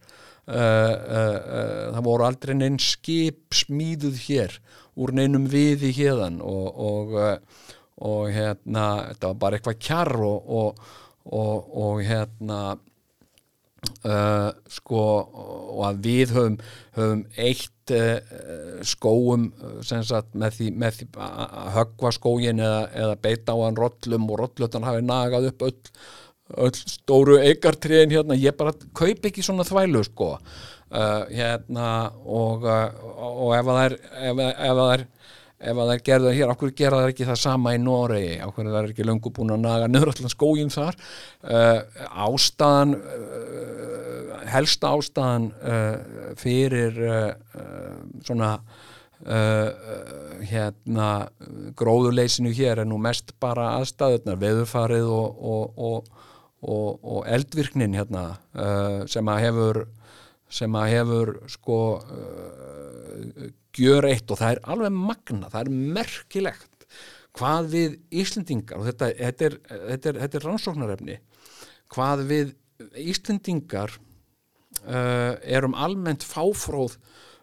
[0.50, 4.56] það voru aldrei neinn skip smíðuð hér
[5.00, 7.16] úr neinum viði hérðan og, og,
[8.02, 10.84] og hérna þetta var bara eitthvað kjarr og,
[11.30, 12.62] og hérna
[14.70, 16.58] sko og að við höfum,
[16.97, 17.93] höfum eitt
[18.86, 19.47] skóum
[19.82, 24.41] sagt, með, því, með því að höggva skógin eða, eða beita á hann rollum og
[24.43, 25.78] rollutan hafi nagað upp öll
[26.58, 30.36] öll stóru eigartriðin hérna, ég bara kaup ekki svona þvælu sko.
[30.89, 33.10] Uh, hérna og, uh,
[33.45, 35.04] og ef það er ef, ef það er
[35.60, 38.76] ef það er gerðað hér, okkur gera það ekki það sama í Noregi, okkur er
[38.76, 40.97] það ekki löngu búin að naga nöður allan skógin þar?
[41.43, 41.80] Uh,
[42.26, 45.97] ástæðan uh, helsta ástæðan uh,
[46.39, 47.34] fyrir uh,
[48.26, 48.56] svona
[50.47, 51.28] hérna
[51.76, 56.19] gróðuleysinu hér er nú mest bara aðstæðunar, veðurfarið og, og, og
[56.62, 59.82] og, og eldvirknin hérna uh, sem að hefur
[60.49, 63.47] sem að hefur sko uh,
[63.78, 66.88] gjör eitt og það er alveg magna, það er merkilegt
[67.38, 71.18] hvað við Íslendingar og þetta, þetta er, þetta er, þetta er rannsóknarefni
[71.93, 72.53] hvað við
[72.99, 73.95] Íslendingar
[74.84, 76.97] uh, erum almennt fáfróð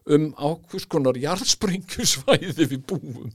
[0.07, 3.33] um ákvöskunar jarðspringjusvæði við búum.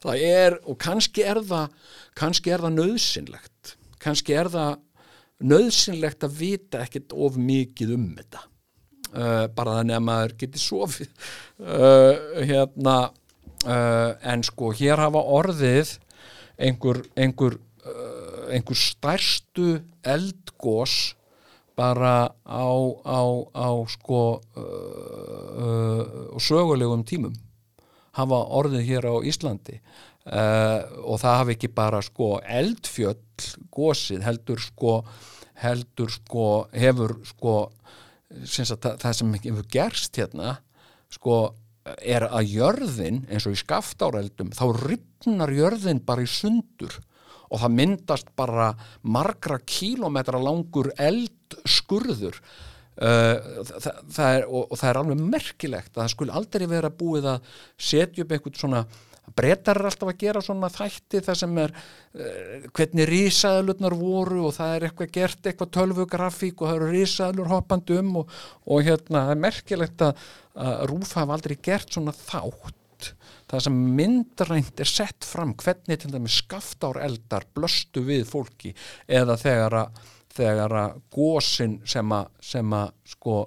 [0.00, 1.74] Það er og kannski er það
[2.16, 4.78] kannski er það nöðsynlegt kannski er það
[5.44, 8.42] nöðsynlegt að vita ekkert of mikið um þetta.
[9.16, 11.12] Uh, bara þannig að maður geti sofið.
[11.60, 15.96] Uh, hérna uh, en sko hér hafa orðið
[16.56, 17.58] einhver einhver,
[18.48, 21.14] einhver stærstu eldgós
[21.76, 22.68] bara á,
[23.04, 23.20] á,
[23.52, 24.40] á sko
[26.40, 27.34] sögulegum tímum.
[28.16, 29.82] Hafa orðið hér á Íslandi
[30.26, 33.20] Uh, og það hafi ekki bara sko eldfjöll
[33.70, 34.94] gósið heldur sko
[35.62, 37.52] heldur sko hefur sko
[38.34, 40.56] að, það, það sem hefur gerst hérna
[41.14, 41.36] sko
[42.02, 46.98] er að jörðin eins og í skaftáreldum þá rypnar jörðin bara í sundur
[47.46, 48.72] og það myndast bara
[49.06, 52.40] margra kílometra langur eldskurður.
[52.96, 56.90] Uh, það, það er, og, og það er alveg merkilegt að það skulle aldrei vera
[56.90, 58.80] búið að setja upp einhvern svona
[59.36, 64.56] breytar er alltaf að gera svona þætti það sem er uh, hvernig rísaðlurnar voru og
[64.56, 68.34] það er eitthvað gert eitthvað tölvugrafík og það eru rísaðlur hoppandi um og,
[68.66, 70.26] og hérna það er merkilegt að,
[70.66, 73.12] að Rúf hafa aldrei gert svona þátt.
[73.46, 78.72] Það sem myndrænt er sett fram hvernig til dæmi skaftár eldar blöstu við fólki
[79.06, 80.00] eða þegar að,
[80.34, 83.44] þegar að gósin sem að, sem að sko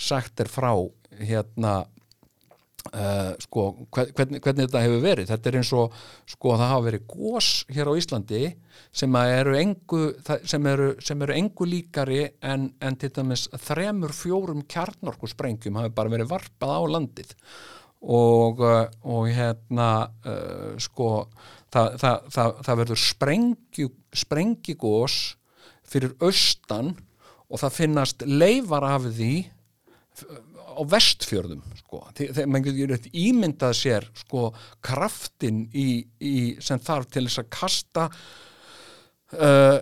[0.00, 0.72] sagt er frá
[1.20, 1.80] hérna
[2.80, 3.62] Uh, sko,
[3.92, 5.26] hvernig, hvernig þetta hefur verið?
[5.28, 5.96] Þetta er eins og
[6.32, 8.40] sko það hafa verið gós hér á Íslandi
[8.96, 10.00] sem eru engu,
[10.48, 15.92] sem eru, sem eru engu líkari en, en til dæmis þremur fjórum kjarnorku sprengjum hafi
[15.94, 17.36] bara verið varpað á landið.
[18.00, 19.90] Og, uh, og hérna
[20.24, 21.12] uh, sko
[21.68, 23.92] það, það, það, það verður sprengju,
[24.24, 25.20] sprengjigós
[25.84, 26.94] fyrir austan
[27.50, 29.34] og það finnast leifar af því
[30.70, 32.02] á vestfjörðum sko.
[32.16, 34.50] þegar mann getur ímyndað sér sko
[34.84, 38.06] kraftin í, í, sem þarf til þess að kasta
[39.36, 39.78] uh,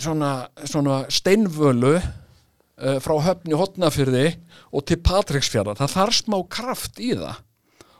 [0.00, 0.32] svona,
[0.64, 4.28] svona steinvölu uh, frá höfni hotnafyrði
[4.72, 7.42] og til Patricksfjörða það þarf smá kraft í það.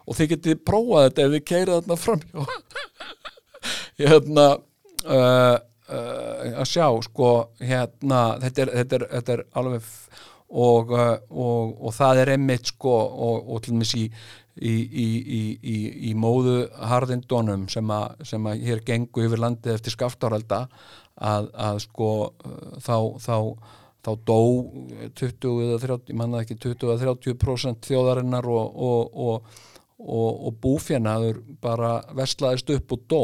[0.06, 2.20] Og þið getið prófað þetta ef þið keirað þarna fram
[4.00, 5.56] hérna uh,
[5.90, 9.90] uh, að sjá sko hérna þetta er, þetta er, þetta er alveg
[10.50, 14.04] og, uh, og, og það er einmitt sko og, og til og meins í,
[14.62, 15.76] í, í, í,
[16.16, 16.58] móðu
[16.90, 20.62] harðindónum sem, að- sem að hér gengu yfir landið eftir skaftáralda
[21.16, 22.96] að, að sko uh, þá,
[23.26, 23.36] þá,
[24.06, 24.38] þá dó
[25.18, 28.78] 20 eða 30, ég manna ekki 20 eða 30% þjóðarinnar og,
[30.62, 33.22] búfjanaður bara veslaðist upp og dó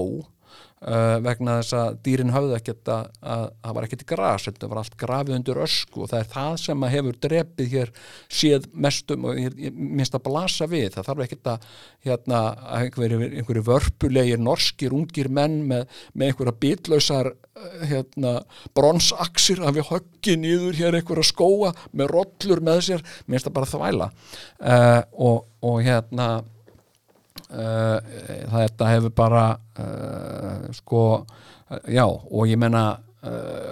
[0.82, 4.80] uh, vegna þess að dýrin höfðu ekkert að, að það var ekkert gras, þetta var
[4.82, 7.92] allt grafið undir ösku og það er það sem að hefur drepið hér
[8.40, 9.40] séð mestum og
[9.72, 11.68] minnst að blasa við, það þarf ekkert að
[12.08, 12.42] hérna,
[12.80, 18.34] einhverju, einhverju vörpulegir norskir, ungir menn með, með einhverja bitlausar eh, hérna,
[18.76, 23.70] bronsaksir að við höggi nýður hér einhverja skóa með rollur með sér, minnst að bara
[23.70, 24.10] þvæla.
[24.62, 26.28] Uh, og, og hérna
[27.52, 33.00] þetta hefur bara uh, sko uh, já og ég menna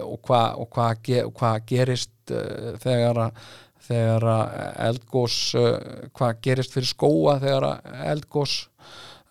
[0.07, 0.85] og hvað hva
[1.35, 2.31] hvað gerist
[2.85, 3.41] þegar að
[3.83, 4.53] þegar að
[4.87, 5.39] eldgós
[6.15, 8.55] hvað gerist fyrir skóa þegar að eldgós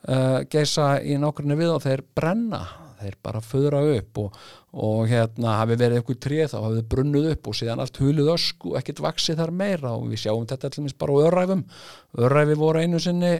[0.09, 2.65] uh, geisa í nákvæmni við og þeir brenna
[2.99, 4.39] þeir bara föðra upp og,
[4.75, 8.33] og hérna hafi verið einhver tréð þá hafi þið brunnuð upp og síðan allt hulið
[8.33, 11.63] ösku og ekkert vaksið þar meira og við sjáum þetta allir bara á öræfum.
[12.27, 13.33] Öræfi voru einu sinni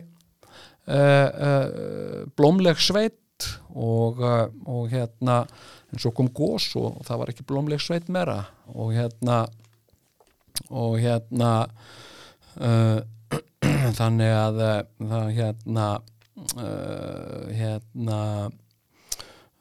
[2.40, 3.20] blómleg sveit
[3.74, 5.44] og, uh, og hérna
[5.90, 8.42] en svo kom gós og, það var ekki blómleg sveit meira
[8.74, 9.42] og hérna
[10.70, 11.52] og hérna
[12.60, 13.00] uh,
[14.00, 14.64] þannig að
[15.00, 15.90] það hérna
[16.58, 18.22] uh, hérna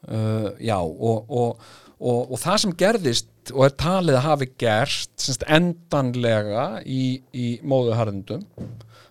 [0.09, 1.69] uh, já og, og,
[1.99, 8.45] og, og það sem gerðist og er talið að hafi gerst endanlega í, í móðuharðindum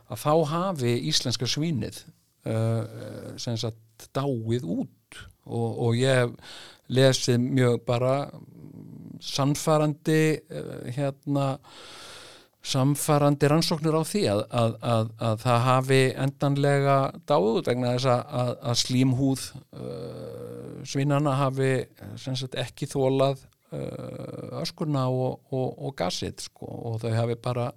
[0.07, 2.01] að þá hafi íslenska svínið
[2.47, 5.21] uh, sem sagt dáið út.
[5.47, 6.33] Og, og ég
[6.91, 8.15] lesið mjög bara
[9.23, 10.21] sannfærandi
[10.51, 11.55] uh, hérna
[12.67, 16.97] samfærandi rannsóknir á því að, að, að, að það hafi endanlega
[17.29, 18.49] dáið út vegna þess að,
[18.81, 21.71] slímhúð uh, svinnana hafi
[22.17, 27.69] sagt, ekki þólað uh, öskurna og, og, og gasið sko, og þau hafi bara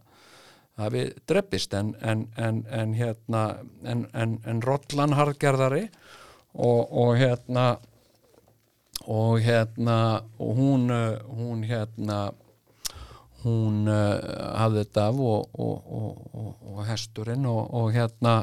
[0.81, 3.45] hafi dreppist en, en, en, en hérna
[3.85, 5.87] en, rollan harðgerðari
[6.55, 7.67] og, og hérna
[9.11, 9.97] og hérna
[10.39, 12.31] og hún, uh, hún hérna
[13.45, 14.19] hún uh,
[14.61, 15.95] hafði þetta af og, og,
[16.35, 18.35] og, og hesturinn og hérna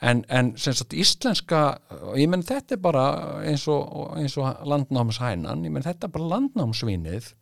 [0.00, 1.78] en, en sem sagt íslenska
[2.18, 3.06] ég menn þetta er bara
[3.40, 7.32] eins og, eins landnámshænan ég menn þetta er bara landnámsvinið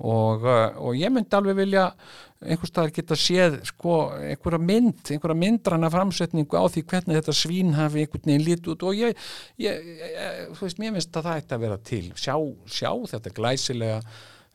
[0.00, 1.90] og, uh, og ég myndi alveg vilja
[2.40, 7.74] einhvers staðar geta séð sko einhverja mynd, einhverja myndranna framsetningu á því hvernig þetta svín
[7.76, 8.84] hafi einhvern veginn lítið út.
[8.88, 9.24] Og ég,
[9.60, 12.04] ég, ég þú veist, mér finnst að það ætti að vera til.
[12.16, 13.98] Sjá, sjá þetta glæsilega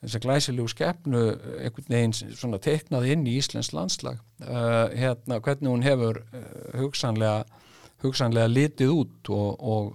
[0.05, 1.21] þess að glæsilegu skepnu
[1.59, 4.17] einhvern veginn svona teiknað inn í Íslands landslag.
[4.41, 6.23] Uh, hérna hvernig hún hefur
[6.73, 7.45] hugsanlega
[8.03, 9.93] hugsanlega litið út og, og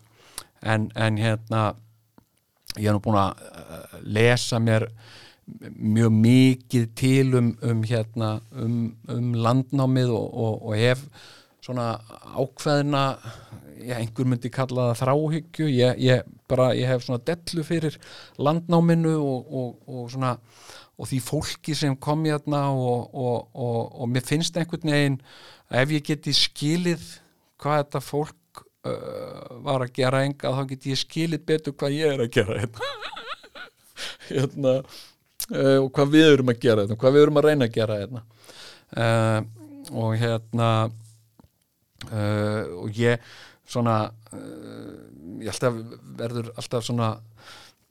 [0.63, 1.73] en, en hérna
[2.79, 4.87] ég er nú búin að lesa mér
[5.77, 11.05] mjög mikið til um, um hérna um, um landnámið og, og, og hef
[11.61, 11.93] svona
[12.35, 13.05] ákveðina
[13.81, 15.69] já, einhver myndi kalla það þráhyggju.
[15.73, 17.97] Ég, ég, bara, ég hef svona dellu fyrir
[18.41, 20.37] landnáminu og, og svona
[21.01, 25.21] því fólki sem kom hérna og mér finnst einhvern veginn
[25.71, 27.07] að ef ég geti skilið
[27.61, 32.17] hvað þetta fólk uh, var að gera enga þá geti ég skilið betur hvað ég
[32.17, 32.91] er að gera hérna.
[34.31, 34.75] Hérna
[35.55, 37.99] uh, og hvað við erum að gera hérna, hvað við erum að reyna að gera
[38.01, 38.23] hérna.
[38.91, 39.41] Uh,
[39.91, 40.71] og hérna
[42.11, 43.31] uh, og ég
[43.71, 43.97] svona
[45.41, 45.77] ég alltaf
[46.19, 47.13] verður alltaf svona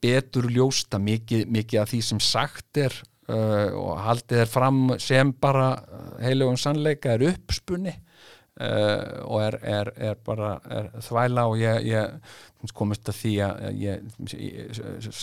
[0.03, 2.95] betur ljósta mikið, mikið af því sem sagt er
[3.29, 5.67] og haldið er fram sem bara
[6.17, 7.93] heilugum sannleika er uppspunni
[8.59, 13.77] Uh, og er, er, er bara er þvæla og ég, ég komist að því að
[13.79, 14.01] ég,
[14.35, 15.21] ég,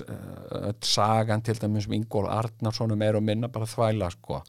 [0.88, 4.40] sagan til dæmis um Ingól Arnarssonum er og minna bara þvæla sko.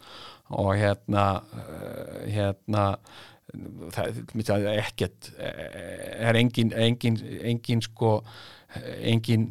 [0.55, 2.85] Og hérna uh, hérna
[3.91, 7.19] það, það er ekkert er engin, engin,
[7.51, 8.21] engin sko
[9.03, 9.49] engin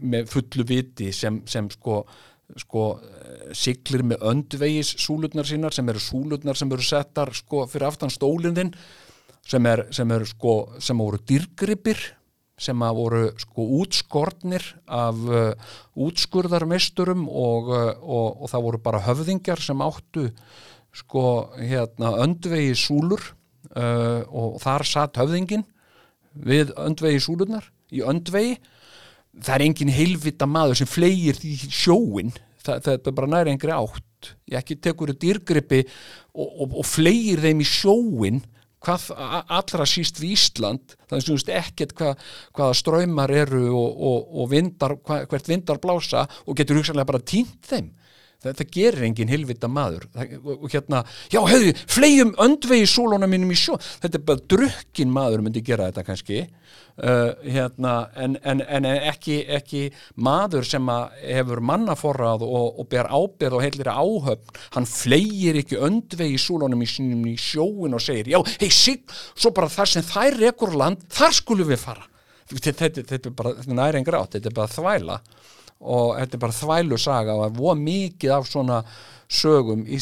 [0.00, 2.02] með fullu viti sem, sem sko
[2.58, 2.84] sko
[3.56, 8.72] siglir með öndvegis súlutnar sínar sem eru súlutnar sem eru settar sko fyrir aftan stólindin
[9.46, 12.00] sem er, sem eru sko sem voru dýrgripir
[12.60, 19.04] sem að voru sko útskortnir af uh, útskurðarmeisturum og, uh, og, og það voru bara
[19.06, 20.26] höfðingjar sem áttu
[21.00, 21.24] sko
[21.56, 23.22] hérna öndvegi súlur
[23.72, 25.64] uh, og þar satt höfðingin
[26.34, 28.58] við öndvegi súlurnar í öndvegi
[29.38, 32.32] það er engin heilvita maður sem flegir því sjóin
[32.64, 34.06] það, það er bara næri engri átt.
[34.20, 35.84] Bát ekki tekur dýrgripi
[36.34, 38.42] og, og, og fleir þeim í sjóin
[38.80, 39.10] hvað
[39.52, 40.96] allra síst við Ísland.
[41.08, 42.26] Þannig sem þú veist ekkert hvað,
[42.56, 47.60] hvaða ströymar eru og, og, vindar, hva, hvert vindar blása og getur hugsanlega bara týnt
[47.68, 47.90] þeim
[48.44, 50.06] þetta gerir engin hilvita maður.
[50.40, 51.02] Og, hérna,
[51.32, 53.76] já hefði flegjum öndvegi sólóna mínum í sjó.
[54.02, 56.40] Þetta er bara drukkin maður myndi gera þetta kannski.
[57.00, 59.86] Uh, hérna, en, en, en ekki, ekki
[60.20, 60.90] maður sem
[61.22, 66.88] hefur mannaforrað og, og ber ábyrð og heilir áhöfn, hann flegir ekki öndvegi sólónum í
[67.30, 69.00] í sjóin og segir, já, hei sig
[69.32, 72.04] svo bara þar sem þær rekur land, þar skulum við fara.
[72.50, 75.20] Þetta, þetta, þetta er bara, þetta næri en grát, þetta er bara þvæla
[75.80, 78.80] og þetta er bara þvælu saga og það er voða mikið af svona
[79.30, 79.98] sögum í,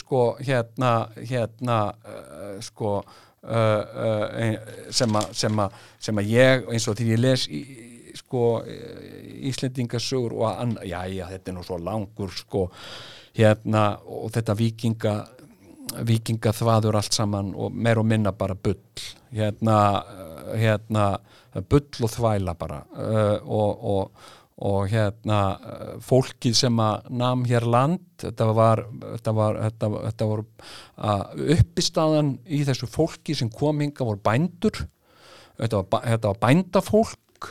[0.00, 4.56] sko hérna hérna uh, sko uh, uh,
[4.90, 7.62] sem að sem að að ég eins og því ég les í,
[8.18, 8.44] sko
[9.40, 12.66] Íslendingasögur og ann, já já þetta er nú svo langur sko
[13.36, 15.14] hérna og þetta vikinga
[16.06, 18.82] vikinga þvaður allt saman og meir og minna bara bull
[19.32, 19.78] hérna,
[20.58, 21.06] hérna
[21.70, 22.82] bull og þvæla bara
[23.46, 24.26] og, og,
[24.60, 30.28] og hérna uh, fólkið sem að nam hér land þetta var, þetta var, þetta, þetta
[30.32, 31.24] var uh,
[31.56, 34.84] uppistaðan í þessu fólki sem kom hinga voru bændur.
[35.60, 37.48] Þetta var, þetta var bændafólk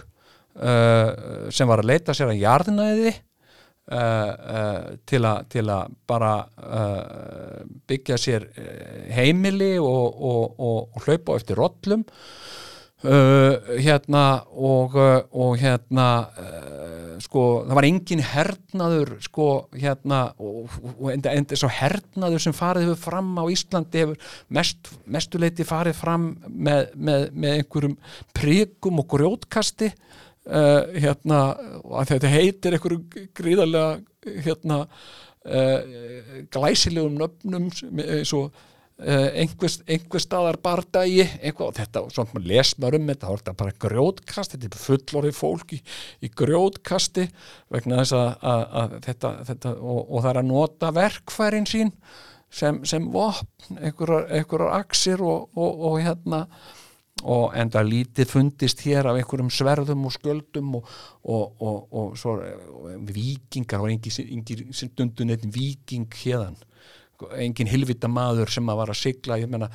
[0.60, 6.34] uh, sem var að leita sér að jarðnæði uh, til, a, til að bara
[7.90, 12.06] byggja sér eh, heimili og, og, og, og hlaupa eftir rollum
[13.04, 16.08] uh, hérna og, uh, og hérna
[16.40, 22.56] uh, sko það var engin hernaður sko hérna og, og enda, enda svo hernaður sem
[22.56, 27.98] farið hefur fram á Íslandi hefur mest, mestuleiti farið fram með, með, með einhverjum
[28.36, 35.80] prikum og grjótkasti uh, hérna að þetta heitir einhverjum gríðarlega hérna uh,
[36.54, 37.70] glæsilegum nöfnum
[38.06, 38.52] eins og
[39.00, 41.24] einhver, einhver staðar bardagi
[41.54, 44.82] og þetta, svona maður les maður um þetta þá er þetta bara grjótkast, þetta er
[44.84, 45.80] fullorðið fólk í,
[46.26, 47.28] í grjótkasti
[47.72, 51.94] vegna þess að, að, að þetta, þetta og, og það er að nota verkfærin sín
[52.50, 56.44] sem, sem vopn einhverjar, aksir og, og, og hérna
[57.20, 60.92] og enda lítið fundist hér af einhverjum sverðum og skjöldum og,
[61.24, 62.38] og, og, og svo
[63.08, 66.60] vikingar, var engin, dundu neitt viking hérðan
[67.38, 69.70] engin hilvita maður sem að var að sigla ég meina,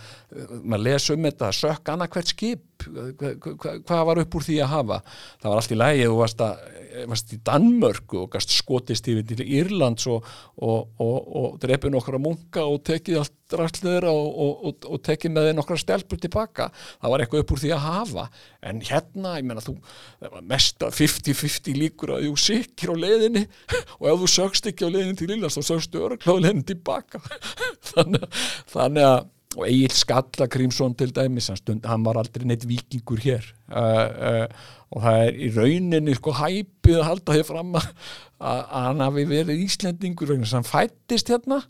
[0.62, 4.58] maður les um þetta sökk annað hvert skip hvað hva, hva var upp úr því
[4.64, 4.98] að hafa?
[5.42, 6.64] Það var allt í lagi, þú varst, að,
[7.10, 10.28] varst í Danmörku og gast skotist yfir til Írlands og,
[10.62, 16.18] og, og, og drepið nokkra munka og tekið allt rastleður og, tekið með nokkra stelpur
[16.18, 16.70] tilbaka.
[17.02, 18.24] Það var eitthvað upp úr því að hafa.
[18.64, 19.76] En hérna, ég meina þú
[20.22, 23.44] var mesta 50-50 líkur að þú sikir á leiðinni
[24.00, 27.20] og ef þú sögst ekki á leiðinni til Írlands þá sögstu örgla á leiðinni tilbaka.
[27.94, 28.18] Að-
[28.72, 29.20] þannig að
[29.54, 33.46] og Egil Skalla Grímsson til dæmis stund, hann var aldrei neitt vikingur hér.
[33.70, 37.88] Uh, uh, og það er í rauninni sko hæpið að halda þér fram að,
[38.38, 41.60] að hann hafi verið Íslendingur þess að hann fættist hérna.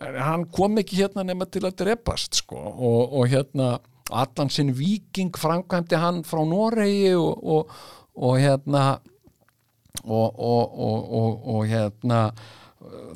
[0.00, 2.58] Hann kom ekki hérna nema til að drepast sko.
[2.58, 3.72] Og, og hérna
[4.10, 7.74] allan sinn viking framkvæmdi hann frá Noregi og, og,
[8.16, 8.84] og hérna
[10.06, 12.22] og, hérna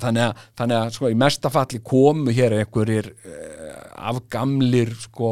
[0.03, 3.64] þannig að, þannig að sko, í mestafalli komu hér einhverjir uh,
[4.11, 5.31] afgamlir sko,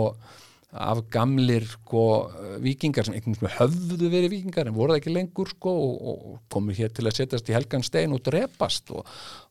[0.72, 5.52] afgamlir sko, eh, vikingar sem einhvern veginn höfðu verið vikingar en voru það ekki lengur
[5.52, 9.04] sko, og, og komu hér til að setjast í helgan stein og drepast og,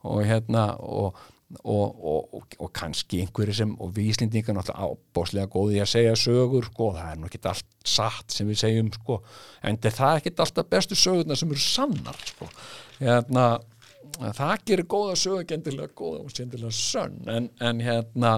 [0.07, 1.27] og hérna og
[1.67, 7.09] Og, kannski einhverju sem og við Íslendingar náttúrulega ábáslega góði að segja sögur sko, það
[7.09, 9.17] er nú ekki allt satt sem við segjum sko,
[9.67, 12.47] en það er ekki alltaf bestu sögurna sem eru sannar sko.
[13.01, 13.45] hérna,
[14.39, 18.33] það gerir góða sögur ekki endilega góða og endilega sönn en, en hérna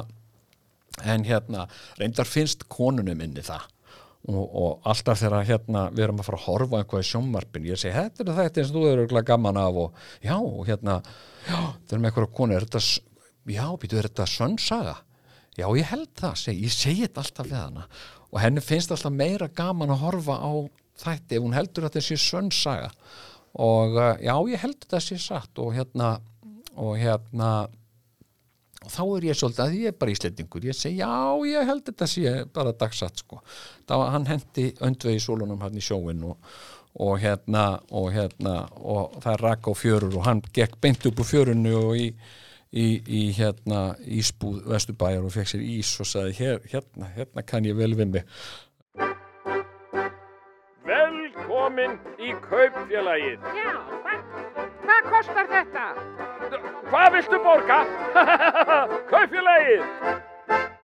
[1.01, 1.67] en hérna,
[1.99, 3.69] reyndar finnst konunum minni það.
[4.23, 7.79] Og, og alltaf þegar hérna við erum að fara að horfa eitthvað í sjónvarpin ég
[7.81, 11.01] segi, þetta er þetta sem þú eru gaman af og já, og hérna
[11.43, 12.83] já, þetta er með eitthvað konu, er þetta
[13.51, 14.95] já, býtu, er þetta sönnsaga
[15.57, 17.85] já, ég held það, segi, ég segi þetta alltaf við hana.
[18.31, 20.51] Og henni finnst alltaf meira gaman að horfa á
[21.03, 22.91] þætti ef hún heldur að þetta sé sönnsaga
[23.53, 26.15] og uh, já, ég held þetta sé satt og hérna
[26.79, 27.67] og hérna
[28.83, 30.67] og þá er ég svolítið að ég er bara íslendingur.
[30.67, 31.09] Ég segi já,
[31.49, 33.41] ég held þetta sé bara dagsatt sko,
[33.89, 36.53] þá hann hendi öndvegi sólunum hann í sjóin og,
[37.03, 41.29] og hérna og hérna og það rak á fjörur og hann gekk beint upp úr
[41.29, 42.09] fjörunu og í,
[42.71, 47.69] í, í hérna ísbúð Vesturbæjar og fekk sér ís og sagði hér, hérna, hérna kann
[47.69, 48.37] ég vel við mig
[51.63, 53.45] Velkomin í kaupfélagið.
[53.55, 53.69] Já,
[54.03, 54.23] hvað,
[54.81, 55.85] hvað kostar þetta?
[56.89, 57.77] Hvað viltu borga?
[59.13, 59.85] Kaupfélagið!